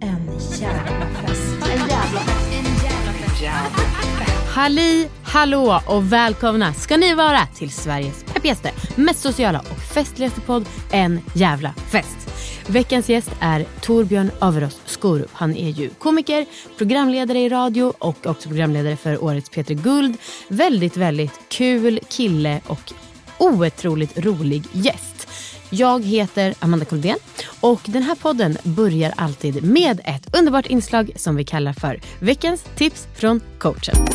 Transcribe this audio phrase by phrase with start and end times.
[0.00, 1.42] En jävla fest.
[1.62, 3.44] En jävla fest.
[4.54, 10.66] Halli hallå och välkomna ska ni vara till Sveriges peppigaste, mest sociala och festligaste podd
[10.90, 12.16] En jävla fest.
[12.66, 15.30] Veckans gäst är Torbjörn Averås Skorup.
[15.32, 20.16] Han är ju komiker, programledare i radio och också programledare för årets Peter Guld.
[20.48, 22.92] Väldigt, väldigt kul kille och
[23.38, 25.28] otroligt rolig gäst.
[25.70, 27.18] Jag heter Amanda Koldén
[27.60, 32.64] och den här podden börjar alltid med ett underbart inslag som vi kallar för veckans
[32.76, 34.06] tips från coachen.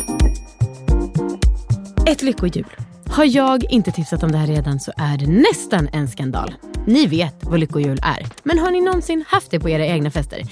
[2.06, 2.66] Ett lyckohjul.
[3.06, 6.54] Har jag inte tipsat om det här redan så är det nästan en skandal.
[6.86, 8.26] Ni vet vad lyckohjul är.
[8.42, 10.42] Men har ni någonsin haft det på era egna fester?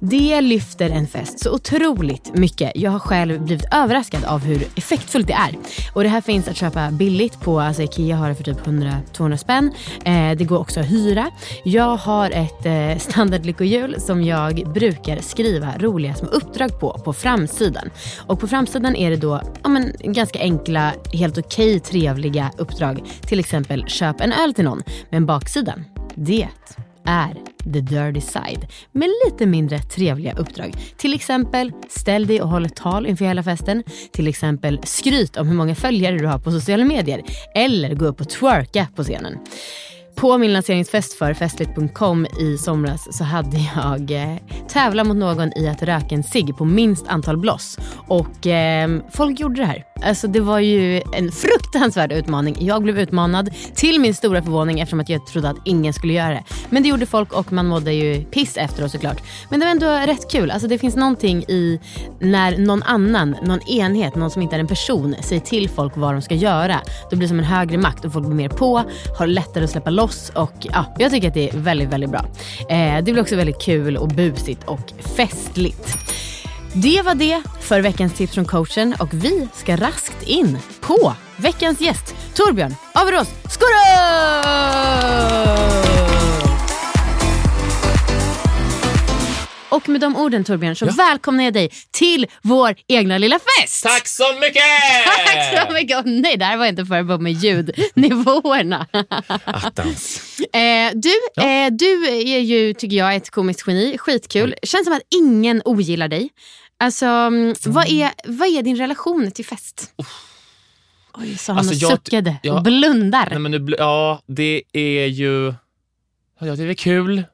[0.00, 2.72] Det lyfter en fest så otroligt mycket.
[2.74, 5.58] Jag har själv blivit överraskad av hur effektfullt det är.
[5.94, 9.36] Och det här finns att köpa billigt på, alltså Ikea har det för typ 100-200
[9.36, 9.72] spänn.
[10.04, 11.30] Eh, det går också att hyra.
[11.64, 17.90] Jag har ett eh, standardlyckohjul som jag brukar skriva roliga små uppdrag på, på framsidan.
[18.26, 23.02] Och på framsidan är det då ja, men, ganska enkla, helt okej, okay, trevliga uppdrag.
[23.20, 24.82] Till exempel köp en öl till någon.
[25.10, 25.79] Men baksidan
[26.14, 26.48] det
[27.04, 27.34] är
[27.64, 30.74] the dirty side med lite mindre trevliga uppdrag.
[30.96, 33.82] Till exempel ställ dig och håll ett tal inför hela festen.
[34.12, 37.22] Till exempel skryt om hur många följare du har på sociala medier.
[37.54, 39.38] Eller gå upp och twerka på scenen.
[40.14, 44.36] På min lanseringsfest för festligt.com i somras så hade jag eh,
[44.68, 47.78] tävlat mot någon i att röka en cigg på minst antal bloss.
[48.08, 49.89] Och eh, folk gjorde det här.
[50.02, 52.56] Alltså det var ju en fruktansvärd utmaning.
[52.60, 56.30] Jag blev utmanad till min stora förvåning eftersom att jag trodde att ingen skulle göra
[56.30, 56.44] det.
[56.70, 59.22] Men det gjorde folk och man mådde ju piss efteråt såklart.
[59.50, 60.50] Men det var ändå rätt kul.
[60.50, 61.80] Alltså det finns någonting i
[62.20, 66.14] när någon annan, någon enhet, någon som inte är en person säger till folk vad
[66.14, 66.80] de ska göra.
[67.10, 68.82] Då blir det som en högre makt och folk blir mer på,
[69.18, 72.24] har lättare att släppa loss och ja, jag tycker att det är väldigt, väldigt bra.
[72.68, 75.96] Eh, det blir också väldigt kul och busigt och festligt.
[76.74, 81.80] Det var det för veckans tips från coachen och vi ska raskt in på veckans
[81.80, 83.80] gäst Torbjörn Averås Skorup!
[89.70, 90.92] Och med de orden Torbjörn så ja.
[90.96, 93.82] välkomnar jag dig till vår egna lilla fest.
[93.82, 94.62] Tack så mycket!
[95.04, 95.96] Tack så mycket!
[95.96, 98.86] Oh, nej, det här var inte förberedd med ljudnivåerna.
[99.44, 100.20] Attans.
[100.52, 101.42] Eh, du, ja.
[101.42, 103.98] eh, du är ju, tycker jag, ett komiskt geni.
[103.98, 104.42] Skitkul.
[104.42, 104.58] Mm.
[104.62, 106.30] Känns som att ingen ogillar dig.
[106.78, 107.54] Alltså, mm.
[107.64, 109.92] vad, är, vad är din relation till fest?
[109.96, 110.06] Oh.
[111.14, 113.28] Oj, sa han alltså, och jag, suckade ja, och blundar.
[113.30, 115.54] Nej, men nu, ja, det är ju...
[116.40, 117.24] Ja, det är kul.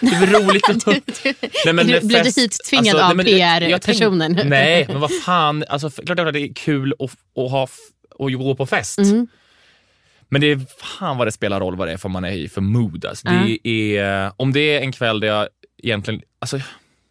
[0.00, 0.64] Det är väl roligt.
[0.84, 1.34] du, du,
[1.64, 4.40] nej, men du, blir du hit tvingad alltså, av PR-personen?
[4.44, 5.64] Nej, men vad fan.
[5.68, 7.10] Alltså, klart att det är kul att,
[7.44, 7.62] att, ha,
[8.18, 8.98] att gå på fest.
[8.98, 9.26] Mm.
[10.28, 10.60] Men det är
[10.98, 13.04] fan vad det spelar roll vad det är för man är i för mood.
[13.04, 13.46] Alltså, mm.
[13.62, 15.48] det är, om det är en kväll där jag
[15.82, 16.20] egentligen...
[16.38, 16.60] Alltså,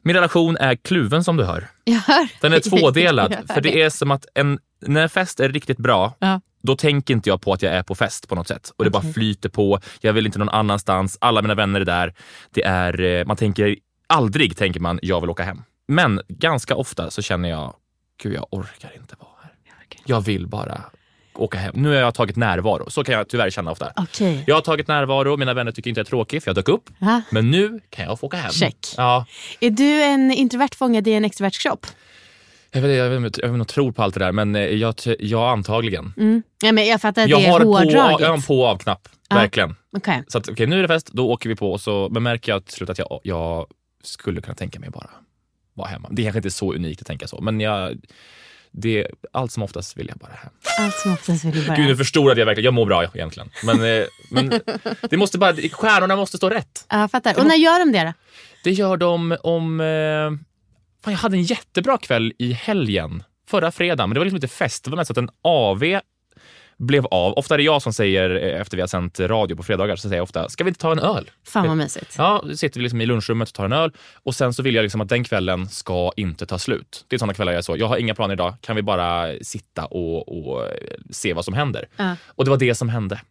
[0.04, 1.68] min relation är kluven som du hör.
[2.08, 2.28] Hör.
[2.42, 3.36] Den är tvådelad.
[3.54, 7.30] För det är som att en, när fest är riktigt bra, ja då tänker inte
[7.30, 8.72] jag på att jag är på fest på något sätt.
[8.78, 9.02] Och det okay.
[9.02, 9.80] bara flyter på.
[10.02, 11.18] Jag vill inte någon annanstans.
[11.22, 12.14] Alla mina vänner är där.
[12.52, 13.76] Det är, eh, man tänker,
[14.08, 15.64] aldrig tänker man, jag vill åka hem.
[15.88, 17.76] Men ganska ofta så känner jag,
[18.24, 19.52] gud jag orkar inte vara här.
[20.06, 20.82] Jag vill bara
[21.36, 21.74] åka hem.
[21.76, 22.90] Nu har jag tagit närvaro.
[22.90, 23.92] Så kan jag tyvärr känna ofta.
[23.96, 24.44] Okay.
[24.48, 26.90] Jag har tagit närvaro, mina vänner tycker inte jag är tråkig för jag dök upp.
[27.02, 27.22] Aha.
[27.30, 28.52] Men nu kan jag få åka hem.
[28.52, 28.78] Check.
[28.98, 29.26] Ja.
[29.60, 31.88] Är du en introvert fångad i en extrovert kropp?
[32.74, 34.96] Jag vet, jag, vet, jag vet inte tror på allt det där, men eh, jag,
[35.20, 36.14] jag antagligen.
[36.18, 36.44] Mm.
[36.64, 37.94] Ja, men jag fattar att jag det är hårdraget.
[37.94, 39.36] jag har en på och av-knapp, ah.
[39.36, 39.76] verkligen.
[39.98, 40.22] Okay.
[40.28, 42.52] Så att, okay, nu är det fest, då åker vi på och så men märker
[42.52, 43.68] jag till slut att jag, jag
[44.04, 45.10] skulle kunna tänka mig bara
[45.74, 46.10] vara hemma.
[46.12, 47.98] Det är kanske inte är så unikt att tänka så, men jag
[48.76, 50.52] det, allt som oftast vill jag bara hem.
[50.80, 52.66] Allt som oftast vill du bara Gud, nu förstorade jag verkligen.
[52.66, 53.50] Jag mår bra egentligen.
[53.64, 54.50] Men, eh, men
[55.10, 56.86] det måste bara, stjärnorna måste stå rätt.
[56.90, 57.40] Ja, jag fattar.
[57.40, 58.14] Och när gör de det då?
[58.64, 59.82] Det gör de om...
[61.04, 63.24] Eh, fan, jag hade en jättebra kväll i helgen.
[63.48, 64.10] Förra fredagen.
[64.10, 64.84] Men det var liksom inte fest.
[64.84, 66.00] Det var mest att en AV
[66.78, 67.34] blev av.
[67.34, 70.02] Ofta är det jag som säger, eh, efter vi har sänt radio på fredagar, så
[70.02, 71.30] säger jag ofta, ska vi inte ta en öl?
[71.48, 72.16] Fan vad mysigt.
[72.18, 73.92] Ja, då sitter vi liksom i lunchrummet och tar en öl
[74.24, 77.06] och sen så vill jag liksom att den kvällen ska inte ta slut.
[77.08, 79.34] Det är sådana kvällar jag är så, jag har inga planer idag, kan vi bara
[79.42, 80.68] sitta och, och
[81.10, 81.86] se vad som händer?
[81.96, 82.16] Ja.
[82.28, 83.22] Och det var det som hände.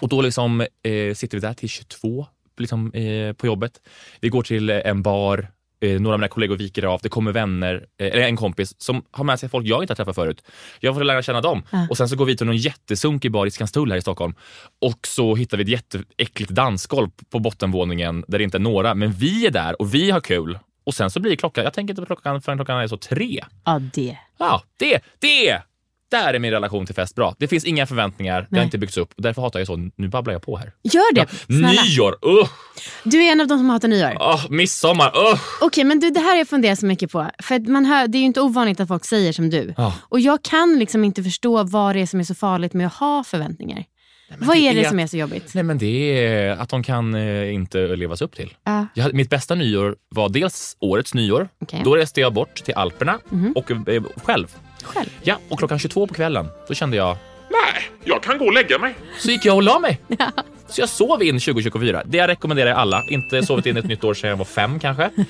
[0.00, 2.26] Och då liksom eh, sitter vi där till 22
[2.58, 3.72] liksom, eh, på jobbet.
[4.20, 5.48] Vi går till en bar,
[5.80, 9.02] eh, några av mina kollegor viker av, det kommer vänner, eh, eller en kompis som
[9.10, 10.44] har med sig folk jag inte har träffat förut.
[10.80, 11.62] Jag får lära känna dem.
[11.70, 11.86] Ja.
[11.90, 14.34] Och sen så går vi till någon jättesunkig bar i Skanstull här i Stockholm
[14.80, 19.12] och så hittar vi ett jätteäckligt dansgolv på bottenvåningen där det inte är några, men
[19.12, 20.58] vi är där och vi har kul.
[20.84, 23.44] Och sen så blir klockan, jag tänker inte på klockan förrän klockan är så tre.
[23.64, 24.18] Ja, det.
[24.38, 25.62] Ja, det, det!
[26.10, 27.34] Där är min relation till fest bra.
[27.38, 28.58] Det finns inga förväntningar, det Nej.
[28.60, 29.90] har inte byggts upp och därför hatar jag så.
[29.96, 30.72] Nu babblar jag på här.
[30.82, 31.82] Gör det, snälla.
[31.82, 32.48] Nyår, uh,
[33.04, 34.10] Du är en av de som hatar nyår.
[34.34, 35.40] uh, midsommar, uh.
[35.60, 37.30] Okej, men du, det här har jag funderat så mycket på.
[37.42, 39.74] För man hör, det är ju inte ovanligt att folk säger som du.
[39.76, 39.94] Ja.
[40.00, 42.94] Och jag kan liksom inte förstå vad det är som är så farligt med att
[42.94, 43.84] ha förväntningar.
[44.38, 45.54] vad det är det är- som är så jobbigt?
[45.54, 48.54] Nej men det är att de kan eh, inte levas upp till.
[48.64, 48.86] Ja.
[48.94, 51.48] Jag mitt bästa nyår var dels årets nyår.
[51.62, 51.80] Okej.
[51.84, 53.18] Då reste jag bort till Alperna
[53.54, 54.46] och eh, själv.
[54.82, 55.08] Själv?
[55.22, 57.16] Ja, och klockan 22 på kvällen, då kände jag
[57.50, 58.94] Nej, jag kan gå och lägga mig.
[59.18, 60.00] Så gick jag och la mig.
[60.68, 62.02] Så jag sov in 2024.
[62.06, 63.04] Det jag rekommenderar alla.
[63.08, 65.10] Inte sovit in ett nytt år sedan jag var fem kanske.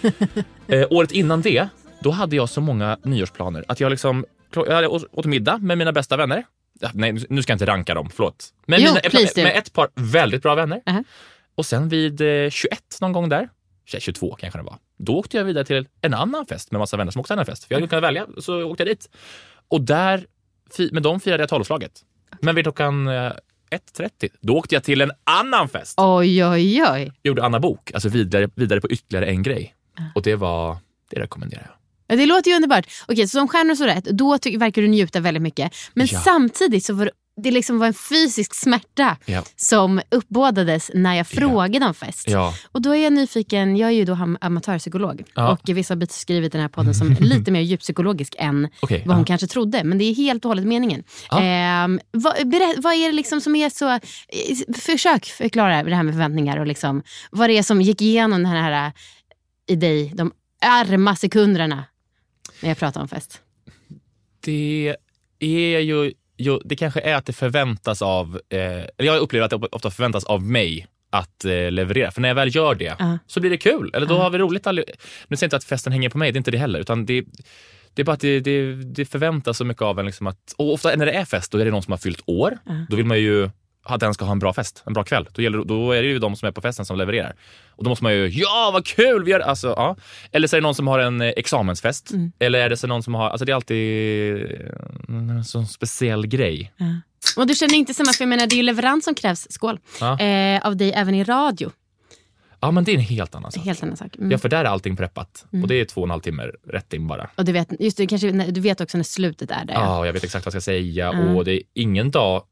[0.69, 1.69] Eh, året innan det,
[2.00, 4.25] då hade jag så många nyårsplaner att jag liksom
[4.55, 6.44] jag hade åt middag med mina bästa vänner.
[6.81, 8.49] Ja, nej, nu ska jag inte ranka dem, förlåt.
[8.67, 10.81] Men Jo, mina, please med ett par väldigt bra vänner.
[10.87, 11.05] Uh-huh.
[11.55, 13.49] Och sen vid eh, 21 någon gång där,
[13.87, 17.12] 22 kanske det var, då åkte jag vidare till en annan fest med massa vänner
[17.12, 17.64] som också hade en fest.
[17.64, 19.08] För jag hade kunnat välja, så åkte jag dit.
[19.69, 20.25] Och där,
[20.93, 21.93] med dem firade jag tolvslaget.
[22.41, 25.94] Men vid klockan eh, 1.30, då åkte jag till en annan fest.
[26.00, 27.12] Oj, oj, oj.
[27.23, 29.75] Gjorde Anna Bok, alltså vidare, vidare på ytterligare en grej.
[30.14, 30.76] Och det var,
[31.11, 31.75] det rekommenderar jag.
[32.06, 32.87] Ja, Det låter ju underbart.
[33.08, 35.73] Okej, så som stjärnor så rätt, då verkar du njuta väldigt mycket.
[35.94, 36.20] Men Ja.
[36.20, 37.11] samtidigt så var det,
[37.42, 39.42] det liksom var en fysisk smärta Ja.
[39.56, 42.28] som uppbådades när jag frågade om fest.
[42.28, 42.54] Ja.
[42.72, 45.52] Och då är jag nyfiken, jag är ju då amatörpsykolog Ja.
[45.52, 49.22] och vissa har beskrivit den här podden som lite mer djuppsykologisk än Okej, vad hon
[49.22, 49.26] ja.
[49.26, 49.84] kanske trodde.
[49.84, 51.02] Men det är helt och hållet meningen.
[51.31, 51.40] Ja.
[51.42, 53.90] Ehm, vad, berä- vad är det liksom som är så...
[53.90, 54.00] eh,
[54.81, 58.52] Försök förklara det här med förväntningar och liksom, vad det är som gick igenom den
[58.52, 58.93] här eh,
[59.66, 60.32] i dig de
[60.62, 61.84] arma sekunderna
[62.60, 63.40] när jag pratar om fest.
[64.44, 64.96] Det
[65.38, 68.60] är ju, ju, det kanske är att det förväntas av, eh,
[68.96, 72.10] jag upplever att det ofta förväntas av mig att eh, leverera.
[72.10, 73.19] För när jag väl gör det Ja.
[73.26, 73.90] så blir det kul.
[73.94, 74.22] Eller då Ja.
[74.22, 74.66] har vi roligt.
[74.66, 74.76] All...
[74.76, 76.81] Nu säger jag inte att festen hänger på mig, det är inte det heller.
[76.81, 77.25] Utan det,
[77.94, 80.06] det är bara att det, det, det förväntas så mycket av en.
[80.06, 82.22] Liksom att, och ofta när det är fest, då är det någon som har fyllt
[82.26, 82.58] år.
[82.88, 83.50] Då vill man ju
[83.82, 85.29] att den ska ha en bra fest, en bra kväll.
[85.32, 87.35] Då, gäller, då är det ju de som är på festen som levererar.
[87.71, 89.25] Och då måste man ju, ja vad kul!
[89.25, 89.97] Vi gör, alltså, ja.
[90.32, 92.11] Eller så är det någon som har en eh, examensfest.
[92.38, 96.27] Eller är det så någon som har, alltså det är alltid eh, en sån speciell
[96.27, 96.73] grej.
[97.37, 99.79] Och du känner inte samma, för jag menar det är ju leverans som krävs, skål,
[100.00, 100.21] Ja.
[100.21, 101.71] eh, av dig även i radio.
[102.62, 103.65] Ja men det är en helt annan sak.
[103.65, 104.17] Helt annan sak.
[104.17, 104.31] Mm.
[104.31, 105.44] Ja för där är allting preppat.
[105.62, 107.31] Och det är två och en halv timme rätt in bara.
[107.37, 109.75] Och du vet, just det, kanske, du vet också när slutet är där.
[109.75, 111.37] Ja, jag vet exakt vad jag ska säga Mm.
[111.37, 112.43] och det är ingen dag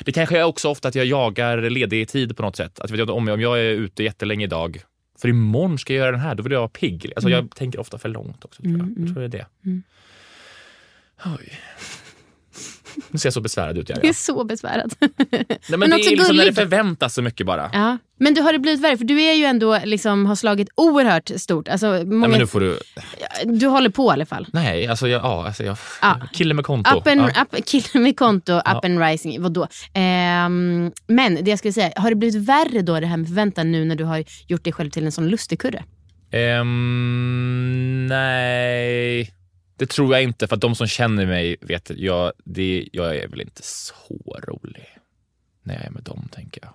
[0.00, 2.80] det kanske är också ofta att jag jagar ledig tid på något sätt.
[2.80, 4.82] Att jag vet inte om, om jag är ute jättelänge idag,
[5.18, 7.12] för imorgon ska jag göra den här, då vill jag vara pigg.
[7.16, 8.62] Alltså Jag tänker ofta för långt också.
[8.62, 8.94] Tror jag.
[8.96, 9.80] jag tror det är det.
[11.24, 11.52] Oj.
[13.10, 13.88] Nu ser jag så besvärad ut.
[13.88, 14.14] Jag, Jag är ja.
[14.14, 14.94] så besvärad.
[15.00, 15.10] Nej,
[15.68, 17.70] men men det är liksom när det förväntas så mycket bara.
[17.72, 17.98] ja.
[18.18, 21.30] Men du har det blivit värre, för du är ju ändå liksom, har slagit oerhört
[21.36, 21.68] stort.
[21.68, 22.78] Alltså, Nej, många, men nu får du...
[23.44, 24.46] Du håller på i alla fall.
[24.52, 25.22] Nej, alltså jag...
[25.22, 26.20] Ja, alltså jag Ja.
[26.32, 26.98] Kille med konto.
[26.98, 27.42] Up and, ja.
[27.52, 29.66] up, kille med konto, up and rising, vadå?
[29.94, 33.72] Ehm, men det jag skulle säga, har det blivit värre då det här med förväntan
[33.72, 35.84] nu när du har gjort dig själv till en sån lustigkurre?
[36.32, 39.30] Ehm, nej,
[39.76, 40.46] det tror jag inte.
[40.46, 43.94] För att de som känner mig vet att jag, det, jag är väl inte så
[44.46, 44.98] rolig
[45.62, 46.74] när jag är med dem, tänker jag.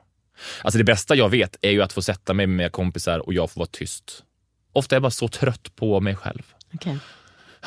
[0.61, 3.33] Alltså det bästa jag vet är ju att få sätta mig med mina kompisar och
[3.33, 4.23] jag får vara tyst.
[4.73, 6.43] Ofta är jag bara så trött på mig själv.
[6.73, 6.97] Okay.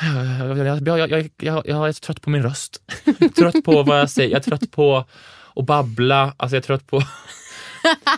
[0.01, 2.81] Jag, jag, jag, jag, är trött på min röst.
[3.37, 4.29] trött på vad jag säger.
[4.29, 5.05] Jag är trött på
[5.55, 6.33] att babbla.
[6.37, 6.97] Alltså jag är trött på...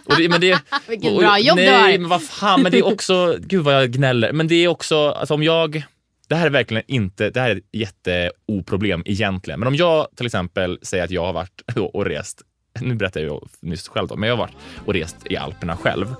[0.05, 1.97] Och det, men det, Vilket och- bra jobb nej, du har.
[1.97, 4.31] men vad fan, men det är också, gud vad jag gnäller.
[4.31, 5.83] Men det är också, alltså om jag,
[6.27, 9.59] det här är verkligen inte, det här är ett jätteoproblem egentligen.
[9.59, 11.61] Men om jag till exempel säger att jag har varit
[11.93, 12.41] och rest,
[12.81, 14.55] nu berättar jag nyss själv då, men jag har varit
[14.85, 16.15] och rest i Alperna själv.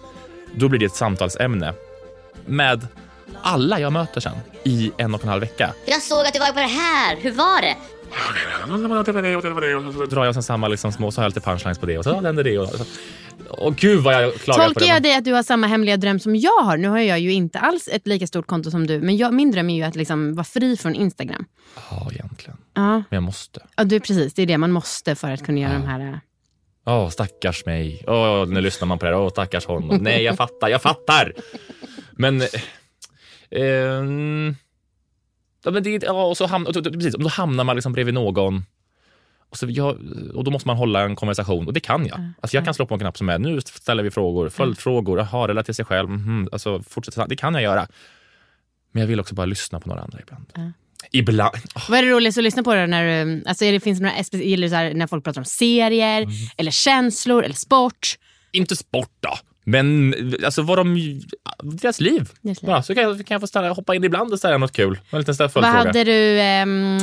[0.56, 1.74] Då blir det ett samtalsämne
[2.46, 2.88] med
[3.42, 5.74] alla jag möter sen i en och en halv vecka.
[5.86, 7.18] Jag såg att du var på det här.
[7.22, 7.76] Hur var det?
[10.16, 12.22] drar jag sen samma liksom små, så har jag lite punchlines på det och så
[12.22, 12.58] händer det.
[12.60, 12.70] Och,
[13.50, 14.86] och gud vad jag klagar Tolkar på det.
[14.86, 16.78] jag dig att du har samma hemliga dröm som jag har?
[16.78, 19.52] Nu har jag ju inte alls ett lika stort konto som du, men jag, min
[19.52, 21.46] dröm är ju att liksom vara fri från Instagram.
[21.90, 22.58] Ja, egentligen.
[22.74, 23.60] Ja, Men jag måste.
[23.76, 24.34] ja du, precis.
[24.34, 26.00] Det är det man måste för att kunna göra de här...
[26.00, 26.18] eh,
[26.86, 28.04] Åh, stackars mig.
[28.08, 29.20] Åh, nu lyssnar man på det här.
[29.22, 29.98] Åh, stackars honom.
[30.02, 31.34] Nej, jag fattar, jag fattar.
[32.12, 32.42] Men...
[33.52, 34.56] Eh, ehm,
[35.64, 38.14] ja, men det, ja, och så hamnar, och precis, och då hamnar man liksom bredvid
[38.14, 38.66] någon
[39.50, 39.98] och, så jag,
[40.34, 42.32] och då måste man hålla en konversation och det kan jag.
[42.42, 45.48] Alltså jag kan slå på en knapp som är nu ställer vi frågor, följdfrågor, jaha,
[45.48, 47.88] relaterar till sig själv, mhm, alltså fortsätta, det kan jag göra.
[48.92, 50.46] Men jag vill också bara lyssna på några andra ibland.
[51.12, 51.56] Ibland.
[51.76, 54.00] åh, Vad är det roligast att lyssna på då när du, alltså är det, finns
[54.00, 56.34] det några gillar du när folk pratar om serier, Mm.
[56.58, 58.16] eller känslor, eller sport?
[58.52, 59.38] inte sport då,
[59.70, 60.14] men
[60.46, 61.22] alltså vad de,
[61.64, 62.30] deras liv.
[62.42, 62.68] Deras liv.
[62.68, 65.00] Bara, så kan jag, kan jag få ställa, hoppa in ibland och ställa något kul.
[65.10, 67.00] En liten Vad hade du, ehm,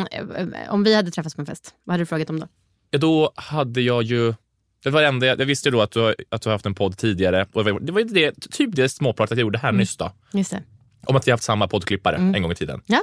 [0.68, 2.46] om vi hade träffats på en fest, vad hade du frågat om då?
[2.90, 4.34] Ja, då hade jag ju...
[4.82, 6.96] Det var det enda, jag visste ju då att du, att du haft en podd
[6.96, 7.46] tidigare.
[7.52, 10.12] Och det var det, typ det småpratet jag gjorde här nyss då.
[10.32, 10.62] Just det.
[11.06, 12.82] Om att vi haft samma poddklippare en gång i tiden.
[12.86, 13.02] Ja.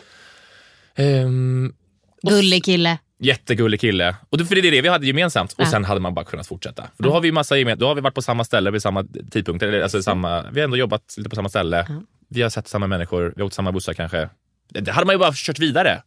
[2.24, 2.98] Och Gullig kille.
[3.22, 4.16] Jättegullig kille.
[4.30, 5.54] Och det, för det är det vi hade gemensamt.
[5.54, 5.66] Och Ja.
[5.66, 6.84] sen hade man bara kunnat fortsätta.
[6.98, 9.06] För då har vi massa gemen, Då har vi varit på samma ställe vid samma
[9.32, 9.64] tidpunkt.
[9.64, 11.88] Eller, alltså samma, vi har ändå jobbat lite på samma ställe.
[12.30, 13.34] Vi har sett samma människor.
[13.36, 14.30] Vi har åkt samma bussar kanske.
[14.70, 16.02] Det hade man ju bara kört vidare.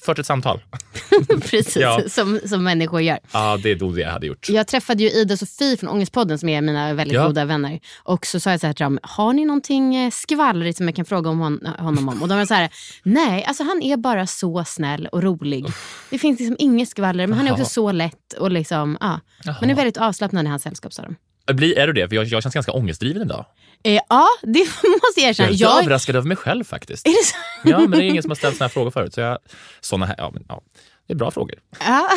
[0.00, 0.62] Fört ett samtal.
[1.50, 2.02] Precis, Ja.
[2.08, 3.18] som, som människor gör.
[3.32, 4.48] Ja, det är då det jag hade gjort.
[4.48, 7.26] Jag träffade ju Ida och Sofie från Ångestpodden som är mina väldigt Ja.
[7.26, 7.80] goda vänner.
[8.02, 10.96] Och så sa jag så här till dem, har ni någonting eh, skvallrigt som jag
[10.96, 12.22] kan fråga om hon, honom om?
[12.22, 12.70] Och de var så här,
[13.02, 15.66] nej, alltså han är bara så snäll och rolig.
[16.10, 19.20] Det finns liksom inget skvaller, men han är också så lätt och liksom, ja.
[19.60, 21.16] Man är väldigt avslappnad i hans sällskap sa de.
[21.46, 22.08] Blir, är du det?
[22.08, 23.44] För jag, jag känns ganska ångestdriven idag.
[23.84, 24.58] Eh, ja, det
[25.02, 25.50] måste jag erkänna.
[25.50, 27.06] Jag är Jag, överraskad över mig själv faktiskt.
[27.06, 27.36] är det så?
[27.70, 29.14] Ja, men det är ingen som har ställt såna här frågor förut.
[29.14, 29.38] Så jag,
[29.80, 30.62] såna här, ja, men, ja,
[31.06, 31.54] det är bra frågor.
[31.80, 32.08] Ja.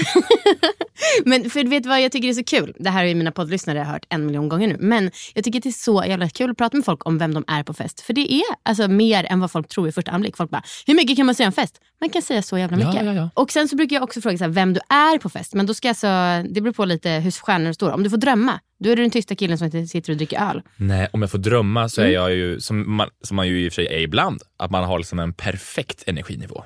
[1.26, 2.74] men för du vet vad jag tycker är så kul?
[2.80, 4.78] Det här har ju mina poddlyssnare hört en miljon gånger nu.
[4.80, 7.44] Men jag tycker det är så jävla kul att prata med folk om vem de
[7.48, 8.02] är på fest.
[8.02, 10.38] För det är alltså mer än vad folk tror i första anblick.
[10.38, 11.82] Folk bara, hur mycket kan man säga om fest?
[12.02, 13.06] Man kan säga så jävla Ja, mycket.
[13.06, 13.30] ja, ja.
[13.34, 15.54] Och sen så brukar jag också fråga så här, vem du är på fest.
[15.54, 16.08] Men då ska jag så,
[16.50, 17.92] det beror på lite hur stjärnor står.
[17.92, 20.62] Om du får drömma, då är du den tysta killen som sitter och dricker öl.
[20.76, 23.70] Nej, om jag får drömma så är jag ju, som man, som man ju i
[23.70, 26.64] och för sig är ibland, att man har liksom en perfekt energinivå.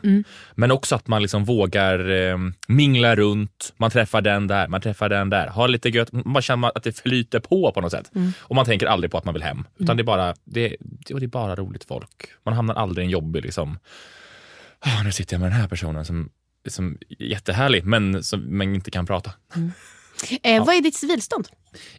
[0.56, 5.10] Men också att man liksom vågar eh, mingla runt, man träffar den där, man träffar
[5.10, 8.12] den där, har lite gött, man känner att det flyter på på något sätt.
[8.40, 11.14] Och man tänker aldrig på att man vill hem, utan det, är bara, det, det,
[11.20, 12.26] det är bara roligt folk.
[12.46, 13.80] Man hamnar aldrig i en jobbig liksom,
[14.80, 16.30] "Ah, nu sitter jag med den här personen som,
[16.68, 19.32] som är jättehärlig men som men inte kan prata.
[20.44, 21.48] Eh, Vad är ditt civilstånd?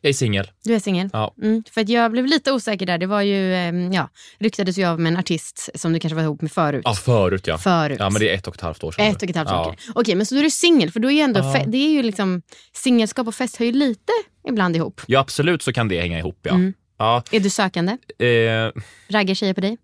[0.00, 0.50] Jag är singel.
[0.64, 1.10] Du är singel?
[1.12, 1.34] Ja.
[1.42, 2.98] Mm, för att jag blev lite osäker där.
[2.98, 4.08] Det var ju, eh, ja,
[4.38, 6.82] ryktades ju av med en artist som du kanske var ihop med förut.
[6.84, 7.58] Ja, förut ja.
[7.58, 7.96] Förut.
[8.00, 9.06] Ja, men det är ett och ett halvt år sedan.
[9.06, 9.68] Ett och ett halvt ja.
[9.68, 9.76] år.
[9.94, 10.90] Okej, men så då är du singel.
[10.90, 11.64] För då är ju ändå, Ja.
[11.66, 12.42] det är ju liksom,
[12.74, 14.12] singelskap och fest hör ju lite
[14.48, 15.00] ibland ihop.
[15.06, 16.38] Ja, absolut så kan det hänga ihop.
[16.42, 16.50] Ja.
[16.54, 16.72] Mm.
[16.98, 17.92] Ja, Är du sökande?
[18.18, 19.78] eh, Raggar tjejer på dig?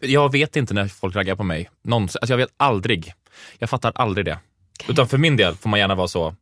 [0.00, 1.70] jag vet inte när folk raggar på mig.
[1.84, 2.18] Någonsin.
[2.22, 3.12] Alltså, jag vet aldrig.
[3.58, 4.38] Jag fattar aldrig det.
[4.88, 6.34] Utan för min del får man gärna vara så...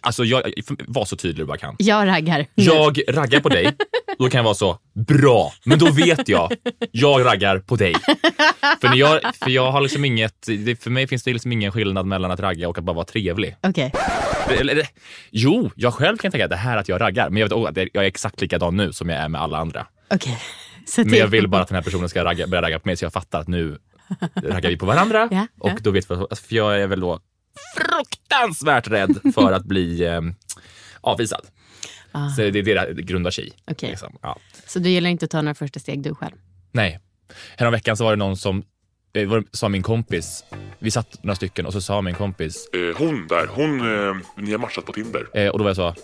[0.00, 0.52] Alltså, jag,
[0.86, 1.76] var så tydlig du bara kan.
[1.78, 2.46] Jag raggar.
[2.54, 3.76] Jag raggar på dig,
[4.18, 6.52] då kan jag vara så, bra, men då vet jag,
[6.90, 7.94] jag raggar på dig.
[8.80, 10.46] För, när jag, för jag har liksom inget,
[10.80, 13.56] för mig finns det liksom ingen skillnad mellan att ragga och att bara vara trevlig.
[13.62, 13.92] Okej.
[14.60, 14.86] Eller,
[15.30, 17.88] jo, jag själv kan tänka att det här att jag raggar, men jag vet att
[17.92, 19.86] jag är exakt likadan nu som jag är med alla andra.
[20.10, 20.38] Okej.
[20.86, 22.96] Så Men jag vill bara att den här personen ska ragga, börja ragga på mig
[22.96, 23.78] så jag fattar att nu
[24.34, 25.48] raggar vi på varandra.
[25.58, 25.76] Och ja.
[25.80, 27.20] då vet vi, för jag är väl då
[27.76, 30.20] fruktansvärt rädd för att bli eh,
[31.00, 31.46] avvisad.
[32.12, 32.28] Ah.
[32.30, 33.52] Så det är det det grundar sig i.
[33.70, 33.90] Okej.
[33.90, 34.16] Liksom.
[34.22, 34.38] Ja.
[34.66, 36.34] Så du gillar inte att ta några första steg du själv?
[36.72, 37.00] Nej.
[37.56, 38.62] Häromveckan så var det någon som
[39.14, 40.44] eh, var, sa min kompis,
[40.78, 44.50] vi satt några stycken och så sa min kompis, Eh, hon där, hon, eh, ni
[44.52, 45.26] har matchat på Tinder.
[45.34, 45.94] eh, och då var jag så,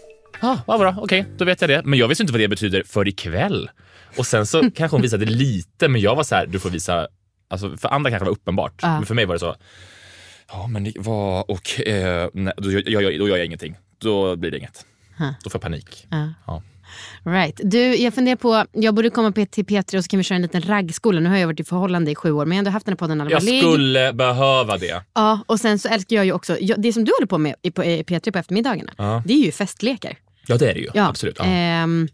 [0.41, 1.83] ah, vad bra, okej, då vet jag det.
[1.85, 3.71] Men jag visste inte vad det betyder för ikväll.
[4.19, 7.09] Och sen så kanske hon visade lite, men jag var så här, du får visa,
[7.51, 8.89] alltså för andra kanske var uppenbart, Ja.
[8.95, 9.57] men för mig var det så,
[10.49, 13.77] ja men vad, och eh, nej, då, gör jag, då gör jag ingenting.
[13.99, 14.87] Då blir det inget.
[15.19, 15.31] Huh.
[15.45, 16.07] Då får jag panik.
[16.11, 16.29] Ja.
[16.47, 16.63] Ja.
[17.25, 17.61] Right.
[17.65, 20.43] Du, jag funderar på, jag borde komma till P3 och så kan vi köra en
[20.43, 21.21] liten raggskola.
[21.21, 22.93] Nu har jag varit i förhållande i sju år men jag har ändå haft den
[22.93, 23.61] här podden Jag allvarlig.
[23.63, 25.03] skulle behöva det.
[25.15, 27.55] Ja, och sen så älskar jag ju också, jag, det som du håller på med
[27.63, 29.23] i, på, i P3 på eftermiddagarna, Ja.
[29.27, 30.17] det är ju festlekar.
[30.47, 31.09] Ja det är det ju, Ja.
[31.09, 31.37] absolut.
[31.39, 31.45] Ja.
[31.45, 32.09] Ehm,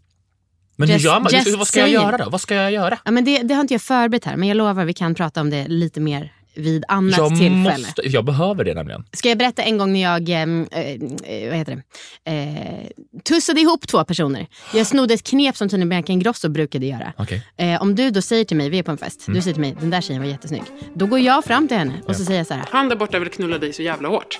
[0.75, 1.23] men hur just- gör man?
[1.23, 1.93] Vad ska jag saying.
[1.93, 2.29] göra då?
[2.29, 2.97] Vad ska jag göra?
[3.05, 5.41] ja, men det, det har inte jag förberett här men jag lovar vi kan prata
[5.41, 7.77] om det lite mer vid annat jag, tillfälle.
[7.85, 9.03] måste, jag behöver det nämligen.
[9.13, 11.83] Ska jag berätta en gång när jag ehm, eh, vad heter
[12.23, 12.31] det?
[12.31, 12.87] Eh,
[13.23, 14.47] tussade ihop två personer.
[14.73, 17.13] Jag snodde ett knep som tydligen Bianca Ingrosso brukade göra.
[17.17, 17.39] Okay.
[17.57, 19.35] Eh, om du då säger till mig, vi är på en fest, Mm.
[19.35, 20.63] du säger till mig den där tjejen var jättesnygg.
[20.93, 22.65] Då går jag fram till henne och så säger jag så här.
[22.71, 24.39] Han där borta vill knulla dig så jävla hårt.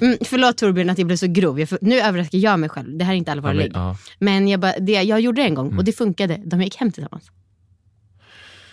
[0.00, 1.60] Mm, förlåt Torbjörn att jag blev så grov.
[1.60, 2.98] Jag, nu överraskar jag mig själv.
[2.98, 3.70] Det här är inte allvarligt.
[3.74, 3.96] Ja, men, ja.
[4.18, 5.78] Men jag, bara, det, jag gjorde det en gång Mm.
[5.78, 6.40] och det funkade.
[6.44, 7.30] De gick hem tillsammans.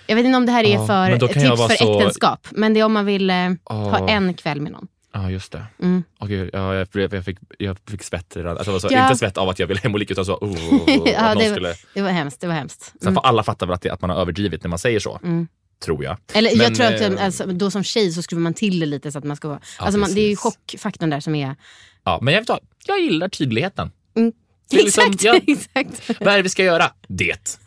[0.07, 2.47] Jag vet inte om det här är Ja, för jag tips för så- äktenskap.
[2.51, 4.09] Men det är om man vill eh, ha Ja.
[4.09, 4.87] en kväll med någon.
[5.13, 5.63] Ja, just det.
[5.81, 6.03] Mm.
[6.25, 8.37] Gud, ja, jag, jag, fick, jag fick svett.
[8.37, 9.03] Alltså, alltså, Ja.
[9.03, 11.35] Inte svett av att jag ville hem och ligga utan så, oh, oh, oh, Ja,
[11.35, 11.73] det- skulle...
[11.93, 12.41] Det var hemskt.
[12.41, 12.83] Det var hemskt.
[12.83, 13.13] Sen Mm.
[13.13, 15.19] får alla fatta väl att, det, att man har överdrivit när man säger så.
[15.23, 15.47] Mm.
[15.85, 16.17] Tror jag.
[16.33, 18.85] Eller jag Men, tror att eh, alltså, då som tjej så skruvar man till det
[18.85, 19.59] lite så att man ska vara...
[19.79, 21.55] Ja, alltså man, det är ju chockfaktorn där som är...
[22.03, 23.91] Ja, men jag, vad, jag gillar tydligheten.
[24.15, 24.31] Mm.
[24.69, 25.39] Det liksom- exakt, ja.
[25.47, 26.19] exakt.
[26.19, 26.91] Vad är det vi ska göra?
[27.07, 27.59] Det.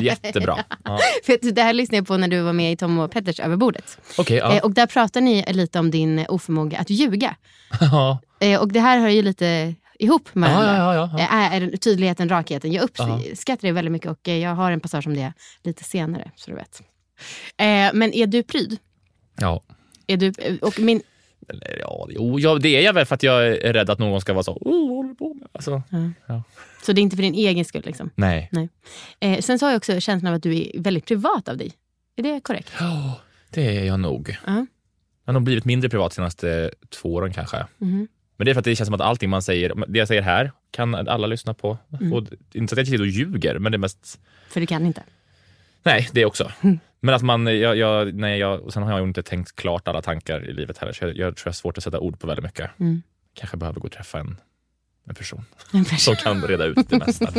[0.00, 0.64] Jättebra.
[0.84, 0.98] Ja.
[1.26, 3.98] För det här lyssnade jag på när du var med i Tom och Petters överbordet.
[4.18, 4.54] Okej, ja.
[4.56, 7.36] Eh, och där pratar ni lite om din oförmåga att ljuga.
[7.80, 8.18] ja.
[8.40, 10.76] Eh, och det här hör ju lite ihop med varandra.
[10.76, 11.18] ja, ja, ja.
[11.18, 12.72] Eh, är tydligheten, rakheten.
[12.72, 13.20] Jag Ja.
[13.32, 16.30] uppskattar det väldigt mycket och jag har en passage om det lite senare.
[16.36, 16.82] Så du vet.
[17.94, 18.78] Men är du pryd?
[19.40, 19.62] ja.
[20.06, 21.02] Är du, och min,
[21.48, 24.20] Eller, ja, jo, ja, det är jag väl för att jag är rädd att någon
[24.20, 25.48] ska vara så, oh, vad håller du på med?
[25.52, 25.82] Alltså,
[26.82, 27.82] så det är inte för din egen skull?
[27.84, 28.10] Liksom.
[28.52, 28.68] nej.
[29.20, 31.72] Eh, sen så har jag också känslan av att du är väldigt privat av dig.
[32.16, 32.72] Är det korrekt?
[32.80, 34.36] Ja, det är jag nog.
[34.46, 34.66] Ja.
[35.24, 37.66] Jag har nog blivit mindre privat de senaste två åren kanske.
[37.78, 38.08] Mhm.
[38.36, 40.22] Men det är för att det känns som att allting man säger, det jag säger
[40.22, 41.78] här kan alla lyssna på.
[42.00, 42.12] Mm.
[42.12, 44.86] Och, inte så att jag sitter och ljuger, men det är mest För du kan
[44.86, 45.02] inte.
[45.82, 46.52] Nej, det också.
[46.60, 46.78] Mm.
[47.00, 50.02] Men att man, jag, jag, nej, jag, och sen har jag inte tänkt klart alla
[50.02, 50.92] tankar i livet heller.
[50.92, 52.70] Så jag, jag tror jag har svårt att sätta ord på väldigt mycket.
[52.80, 53.02] Mm.
[53.34, 54.40] Kanske behöver gå och träffa en,
[55.08, 55.98] en person En person.
[55.98, 57.32] som kan reda ut det mesta.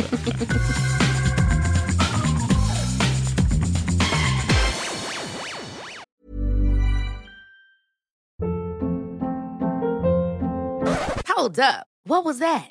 [11.36, 11.86] Hold up.
[12.04, 12.70] What was that?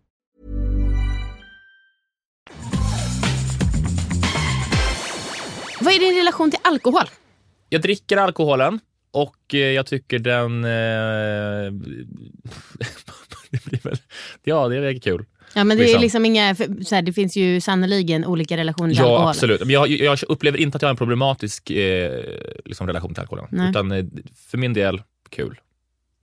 [5.81, 7.03] Vad är din relation till alkohol?
[7.69, 8.79] Jag dricker alkoholen
[9.11, 10.63] och eh, jag tycker den...
[10.63, 10.69] Eh,
[13.49, 13.97] det blir väl,
[14.43, 15.25] ja, det är kul.
[15.53, 16.01] Ja, men det, är Liksom.
[16.01, 19.29] liksom inga, så här, det finns ju sannoliken olika relationer till Ja, alkohol.
[19.29, 19.59] absolut.
[19.61, 22.23] Men jag, jag upplever inte att jag har en problematisk eh,
[22.65, 23.47] liksom relation till alkoholen.
[23.51, 23.69] Nej.
[23.69, 24.05] Utan eh,
[24.51, 25.59] för min del, kul.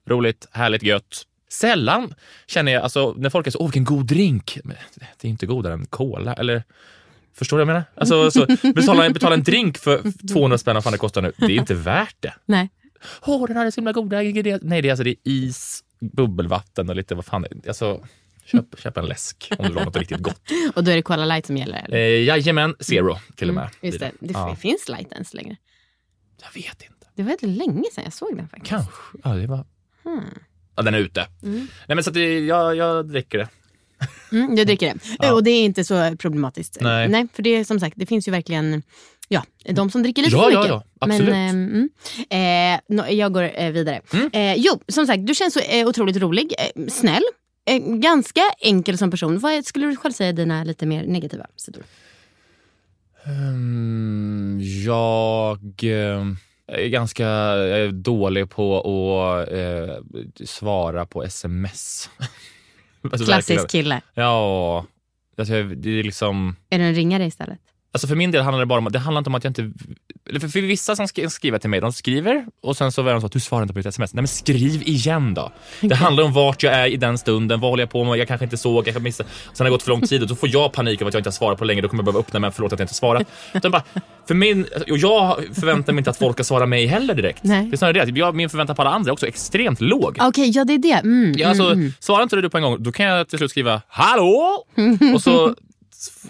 [0.08, 1.22] Roligt, härligt, gött.
[1.50, 2.14] Sällan
[2.46, 4.58] känner jag, alltså när folk är så, åh vilken god drink.
[4.64, 4.76] Men
[5.20, 6.34] det är inte godare än cola.
[6.34, 6.62] Eller,
[7.38, 7.84] förstår du vad jag menar?
[7.94, 11.32] Alltså, så, betala, betala en drink för 200 spänn, vad fan det kostar nu.
[11.36, 12.34] Det är inte värt det.
[12.46, 12.70] Nej.
[13.26, 14.66] Åh, den hade så himla goda ingredienser.
[14.68, 17.44] Nej, det är, alltså, det är is, bubbelvatten och lite vad fan.
[17.68, 18.06] Alltså,
[18.44, 20.40] köp, köp en läsk om du vill ha något riktigt gott.
[20.74, 21.84] Och då är det Cola Light som gäller?
[21.84, 21.96] Eller?
[21.98, 23.62] Eh, jajamän, zero till och med.
[23.62, 24.12] Mm, just det.
[24.20, 24.56] Det Ja.
[24.56, 25.56] finns Light ens längre.
[26.42, 27.06] Jag vet inte.
[27.14, 28.70] Det var väldigt länge sedan jag såg den faktiskt.
[28.70, 29.18] Kanske.
[29.24, 29.64] Ja, det var...
[30.04, 30.20] Hmm.
[30.76, 31.26] Ja, den är ute.
[31.40, 33.48] Nej, men så att det, jag, jag dricker det.
[34.32, 35.00] Mm, jag dricker det.
[35.18, 35.32] Ja.
[35.32, 36.78] Och det är inte så problematiskt.
[36.80, 37.08] Nej.
[37.08, 38.82] Nej, för det är som sagt, det finns ju verkligen
[39.28, 40.68] ja, de som dricker lite Ja, för mycket.
[40.68, 41.28] ja, absolut.
[41.28, 41.88] Men,
[42.30, 44.00] eh, mm, eh, nå- jag går eh, vidare.
[44.12, 44.30] Mm.
[44.32, 47.22] Eh, jo, som sagt, du känns så eh, otroligt rolig, eh, snäll,
[47.70, 49.38] eh, ganska enkel som person.
[49.38, 51.82] Vad skulle du själv säga är dina lite mer negativa sidor?
[53.26, 55.58] Mm, jag
[56.72, 57.46] är ganska
[57.92, 59.48] dålig på att
[60.48, 62.10] svara på sms.
[63.12, 63.84] Alltså, Klassisk verkligen.
[63.84, 64.00] kille.
[64.14, 64.86] Ja,
[65.38, 66.56] alltså, det är liksom...
[66.70, 67.60] Är du en ringare istället?
[67.92, 69.70] Alltså för min del handlar det bara om det handlar inte om att jag inte...
[70.28, 73.20] Eller för, för vissa som skriva till mig, de skriver och sen så är de
[73.20, 74.14] så att du svarar inte på mitt sms.
[74.14, 75.52] Nej men skriv igen då.
[75.80, 78.28] Det handlar om vart jag är i den stunden, vad håller jag på med, jag
[78.28, 79.28] kanske inte såg, jag kanske missade.
[79.28, 81.20] Sen har det gått för lång tid och då får jag panik över att jag
[81.20, 82.94] inte har svarat på länge, då kommer jag behöva öppna mig, förlåt att jag inte
[82.94, 83.28] svarat.
[83.54, 83.82] Utan bara,
[84.28, 87.44] för min, och jag förväntar mig inte att folk ska svara mig heller direkt.
[87.44, 87.66] Nej.
[87.66, 90.10] Det är snarare det, jag, min förväntan på alla andra är också extremt låg.
[90.10, 90.92] Okej, okay, ja det är det.
[90.92, 93.50] Mm, ja, alltså, mm, Svarar inte du på en gång, då kan jag till slut
[93.50, 94.64] skriva hallå
[95.14, 95.54] och så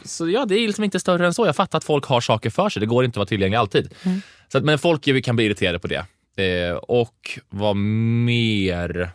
[0.05, 1.47] så ja, det är liksom inte större än så.
[1.47, 2.81] Jag fattar att folk har saker för sig.
[2.81, 3.95] Det går inte att vara tillgänglig alltid.
[4.03, 4.21] Mm.
[4.49, 6.05] Så att, men folk kan bli irriterade på det.
[6.45, 9.11] Eh, och vad mer?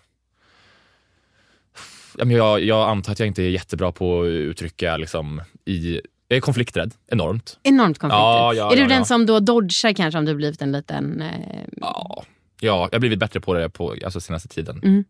[2.17, 6.41] Jag, jag antar att jag inte är jättebra på att uttrycka liksom, i jag är
[6.41, 7.59] konflikträdd, enormt.
[7.63, 8.21] Enormt konflikträdd.
[8.21, 11.21] Ja, ja, är du ja, den som då dodgar kanske om du blivit en liten...
[11.21, 11.63] Eh...
[11.81, 12.23] Ja,
[12.59, 14.81] ja, jag har blivit bättre på det på alltså, senaste tiden.
[14.83, 15.03] Mm.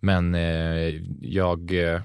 [0.00, 2.00] Men eh, jag eh,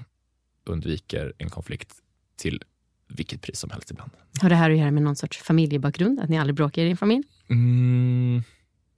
[0.66, 1.92] undviker en konflikt
[2.40, 2.62] till
[3.08, 4.10] vilket pris som helst ibland.
[4.40, 6.20] Har det här att göra med någon sorts familjebakgrund?
[6.20, 7.24] Att ni aldrig bråkar i din familj?
[7.50, 8.42] Mm,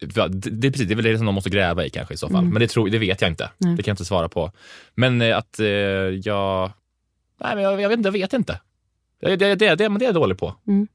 [0.00, 2.28] det, det, precis, det är väl det som de måste gräva i kanske i så
[2.28, 2.38] fall.
[2.38, 2.52] Mm.
[2.52, 3.50] Men det, tror, det vet jag inte.
[3.58, 3.76] Nej.
[3.76, 4.52] Det kan jag inte svara på.
[4.94, 6.72] Men eh, att eh, jag...
[7.40, 8.06] Nej, men jag, jag, vet inte.
[8.06, 8.60] Jag vet inte.
[9.20, 10.54] Det, det, det, det, det är jag dålig på.
[10.66, 10.88] Mm.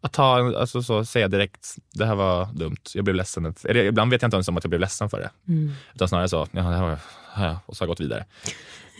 [0.00, 3.54] Att ta, alltså, så, säga direkt, det här var dumt, jag blev ledsen.
[3.64, 5.30] Eller, ibland vet jag inte ens om att jag blev ledsen för det.
[5.48, 5.72] Mm.
[5.94, 6.98] Utan snarare så, ja, det här var,
[7.36, 8.24] ja, och så har jag gått vidare.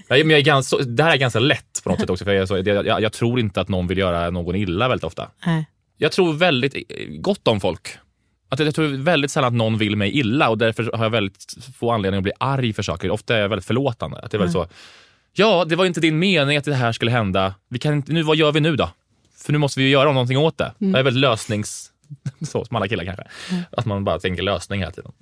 [0.09, 2.25] Men jag är ganska, det här är ganska lätt på något sätt också.
[2.25, 5.29] För jag, så, jag, jag, tror inte att någon vill göra någon illa väldigt ofta.
[5.47, 5.67] Nej.
[5.97, 6.75] Jag tror väldigt
[7.09, 7.89] gott om folk.
[8.49, 11.57] Att jag tror väldigt sällan att någon vill mig illa och därför har jag väldigt
[11.79, 13.11] få anledning att bli arg för saker.
[13.11, 14.19] Ofta är jag väldigt förlåtande.
[14.19, 14.69] Att det är väldigt mm.
[14.69, 14.75] så,
[15.33, 17.55] ja, det var inte din mening att det här skulle hända.
[17.69, 18.91] Vi kan inte, nu, vad gör vi nu då?
[19.37, 20.73] För nu måste vi ju göra någonting åt det.
[20.81, 20.91] Mm.
[20.91, 21.89] Jag är väldigt lösnings...
[22.41, 23.25] Så, som alla killar kanske.
[23.51, 23.63] Mm.
[23.71, 25.13] Att man bara tänker lösning hela tiden.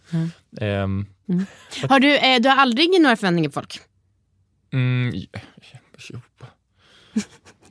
[0.61, 1.07] Um,
[1.89, 3.81] har du, eh, du har aldrig några förväntningar på folk?
[4.73, 5.15] Mm,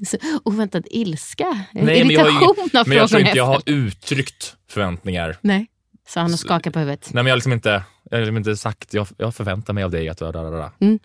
[0.05, 1.65] så oväntad ilska?
[1.73, 5.37] Nej, Irritation men jag, har, men jag tror inte jag har uttryckt förväntningar.
[5.41, 5.67] Nej,
[6.07, 7.09] så han har skakat på huvudet?
[7.13, 9.83] Nej, men jag har liksom inte, jag har liksom inte sagt jag, jag förväntar mig
[9.83, 10.21] av dig att...
[10.21, 10.99] Mm.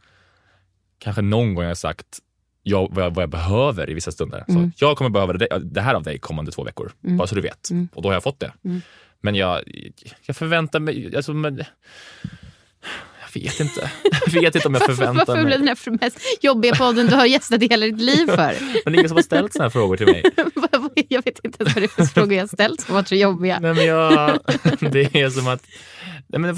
[0.99, 2.07] Kanske någon gång har jag sagt
[2.63, 4.45] jag, vad, jag, vad jag behöver i vissa stunder.
[4.49, 4.73] Mm.
[4.77, 7.17] Så jag kommer behöva det, det, här av dig kommande två veckor, mm.
[7.17, 7.71] bara så du vet.
[7.71, 7.89] Mm.
[7.95, 8.53] Och då har jag fått det.
[8.65, 8.81] Mm.
[9.21, 9.63] Men jag,
[10.27, 11.17] jag förväntar mig...
[11.17, 11.65] Alltså, men,
[13.41, 13.91] vet inte.
[14.27, 15.43] Jag vet inte om jag förväntar Varför mig.
[15.43, 18.35] Varför blev den här mest jobbiga podden du har gästat i hela ditt liv för?
[18.85, 20.23] Men det är ingen som har ställt såna här frågor till mig.
[21.09, 23.15] jag vet inte ens vad det är för frågor jag har ställt som varit så
[23.15, 23.59] jobbiga.
[23.61, 24.39] Nej, men jag,
[24.93, 25.67] det är som att...
[26.27, 26.55] Nej, men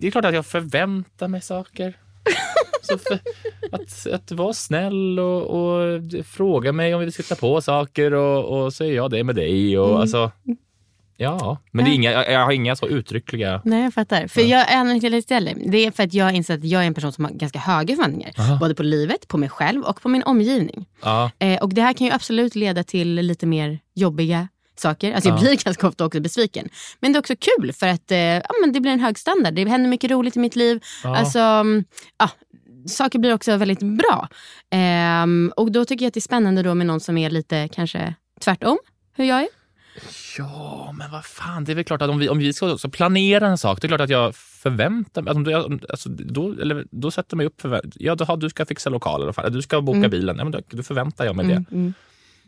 [0.00, 1.94] det är klart att jag förväntar mig saker.
[2.88, 3.18] För,
[3.72, 8.64] att, att vara snäll och, och, fråga mig om vi ska ta på saker och,
[8.64, 9.78] och så är jag det med dig.
[9.78, 10.00] Och, mm.
[10.00, 10.30] alltså,
[11.20, 13.62] Ja, men det är inga, jag har inga så uttryckliga...
[13.64, 14.26] Nej, jag fattar.
[14.26, 15.70] För jag är till.
[15.70, 17.96] Det är för att jag inser att jag är en person som har ganska höga
[17.96, 18.32] förväntningar.
[18.38, 18.58] Aha.
[18.60, 20.86] Både på livet, på mig själv och på min omgivning.
[21.38, 25.12] Eh, och det här kan ju absolut leda till lite mer jobbiga saker.
[25.12, 26.68] Alltså jag blir ganska ofta också besviken.
[27.00, 29.54] Men det är också kul för att eh, ja, men det blir en hög standard.
[29.54, 30.84] Det händer mycket roligt i mitt liv.
[31.04, 31.84] Alltså, mm,
[32.18, 32.30] ja,
[32.86, 34.28] saker blir också väldigt bra.
[34.70, 35.26] Eh,
[35.56, 38.14] och då tycker jag att det är spännande då med någon som är lite kanske
[38.40, 38.78] tvärtom
[39.16, 39.57] hur jag är.
[40.38, 43.46] Ja, men vad fan, det är väl klart att om vi, om vi ska planera
[43.46, 47.36] en sak, det är klart att jag förväntar mig, alltså, alltså, då, eller, då sätter
[47.36, 50.10] mig upp för, ja då, du ska fixa lokaler, du ska boka mm.
[50.10, 51.76] bilen, ja, men då, då förväntar jag mig mm, det.
[51.76, 51.94] Mm.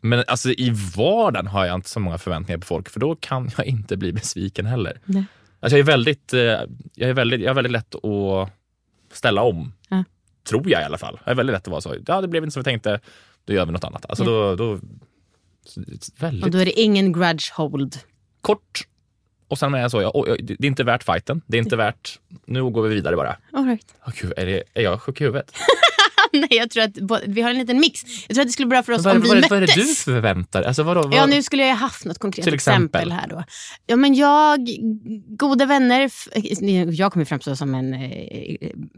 [0.01, 3.51] Men alltså, i vardagen har jag inte så många förväntningar på folk, för då kan
[3.57, 5.01] jag inte bli besviken heller.
[5.05, 5.25] Nej.
[5.61, 6.41] Alltså, jag, är väldigt, eh,
[6.95, 8.51] jag, är väldigt, jag är väldigt lätt att
[9.13, 9.73] ställa om.
[9.89, 10.05] Ja.
[10.49, 11.21] Tror jag i alla fall.
[11.25, 13.01] Jag är väldigt lätt att vara så, ja det blev inte som vi tänkte,
[13.45, 14.07] då gör vi något annat.
[14.09, 14.31] Alltså, ja.
[14.31, 14.79] då, då
[16.19, 16.45] Väldigt...
[16.45, 17.97] Och då är det ingen grudge hold?
[18.41, 18.87] Kort.
[19.49, 21.43] Och sen är jag så, jag, det är inte värt fighten.
[21.47, 23.37] Det är inte värt, nu går vi vidare bara.
[23.53, 23.95] All right.
[24.07, 25.53] oh, Gud, är, det, är jag sjuk i huvudet?
[26.41, 28.01] Nej, jag tror att vi har en liten mix.
[28.29, 29.51] Jag tror att det skulle vara bra för oss vad, om vi vad, möttes.
[29.51, 31.15] Vad är det du förväntar alltså, vadå, vad...
[31.15, 33.01] Ja, nu skulle jag haft något konkret exempel.
[33.01, 33.45] exempel här då.
[33.87, 34.69] Ja, men jag,
[35.29, 36.11] goda vänner,
[36.93, 38.57] jag kommer framstå som en eh,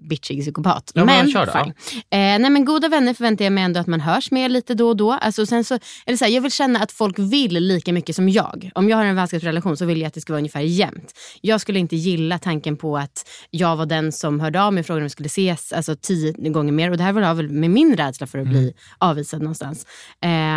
[0.09, 0.92] bitchig psykopat.
[0.95, 1.75] Ja, men, fine.
[1.95, 4.88] Eh, nej, men goda vänner förväntar jag mig ändå att man hörs med lite då
[4.88, 5.12] och då.
[5.12, 8.29] Alltså, sen så, eller så här, jag vill känna att folk vill lika mycket som
[8.29, 8.71] jag.
[8.75, 11.12] Om jag har en vänskapsrelation så vill jag att det ska vara ungefär jämnt.
[11.40, 14.87] Jag skulle inte gilla tanken på att jag var den som hörde av mig och
[14.87, 16.90] frågade om vi skulle ses alltså, tio gånger mer.
[16.90, 18.75] Och det här var väl med min rädsla för att bli mm.
[18.99, 19.87] avvisad någonstans.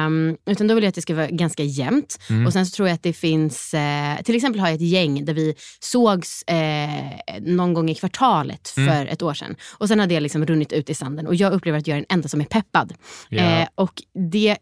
[0.07, 2.19] Um, utan då vill jag att det ska vara ganska jämnt.
[2.29, 2.45] Mm.
[2.45, 5.25] Och sen så tror jag att det finns, uh, till exempel har jag ett gäng
[5.25, 9.07] där vi sågs uh, någon gång i kvartalet för mm.
[9.07, 9.55] ett år sedan.
[9.77, 11.27] Och sen har det liksom runnit ut i sanden.
[11.27, 12.93] Och jag upplever att jag är den enda som är peppad.
[13.29, 13.61] Yeah.
[13.61, 14.57] Uh, och det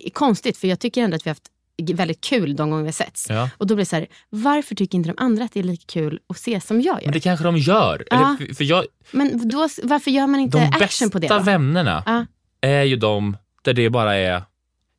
[0.00, 1.50] är konstigt för jag tycker ändå att vi har haft
[1.94, 3.26] väldigt kul de gånger vi setts.
[3.28, 3.50] Ja.
[3.56, 5.84] Och då blir det så här, varför tycker inte de andra att det är lika
[5.86, 7.04] kul att se som jag gör?
[7.04, 8.04] Men det kanske de gör.
[8.10, 8.36] Ja.
[8.40, 11.28] Eller, för jag, men då, varför gör man inte action på det?
[11.28, 12.26] De bästa vännerna ja.
[12.60, 14.42] är ju de där det bara är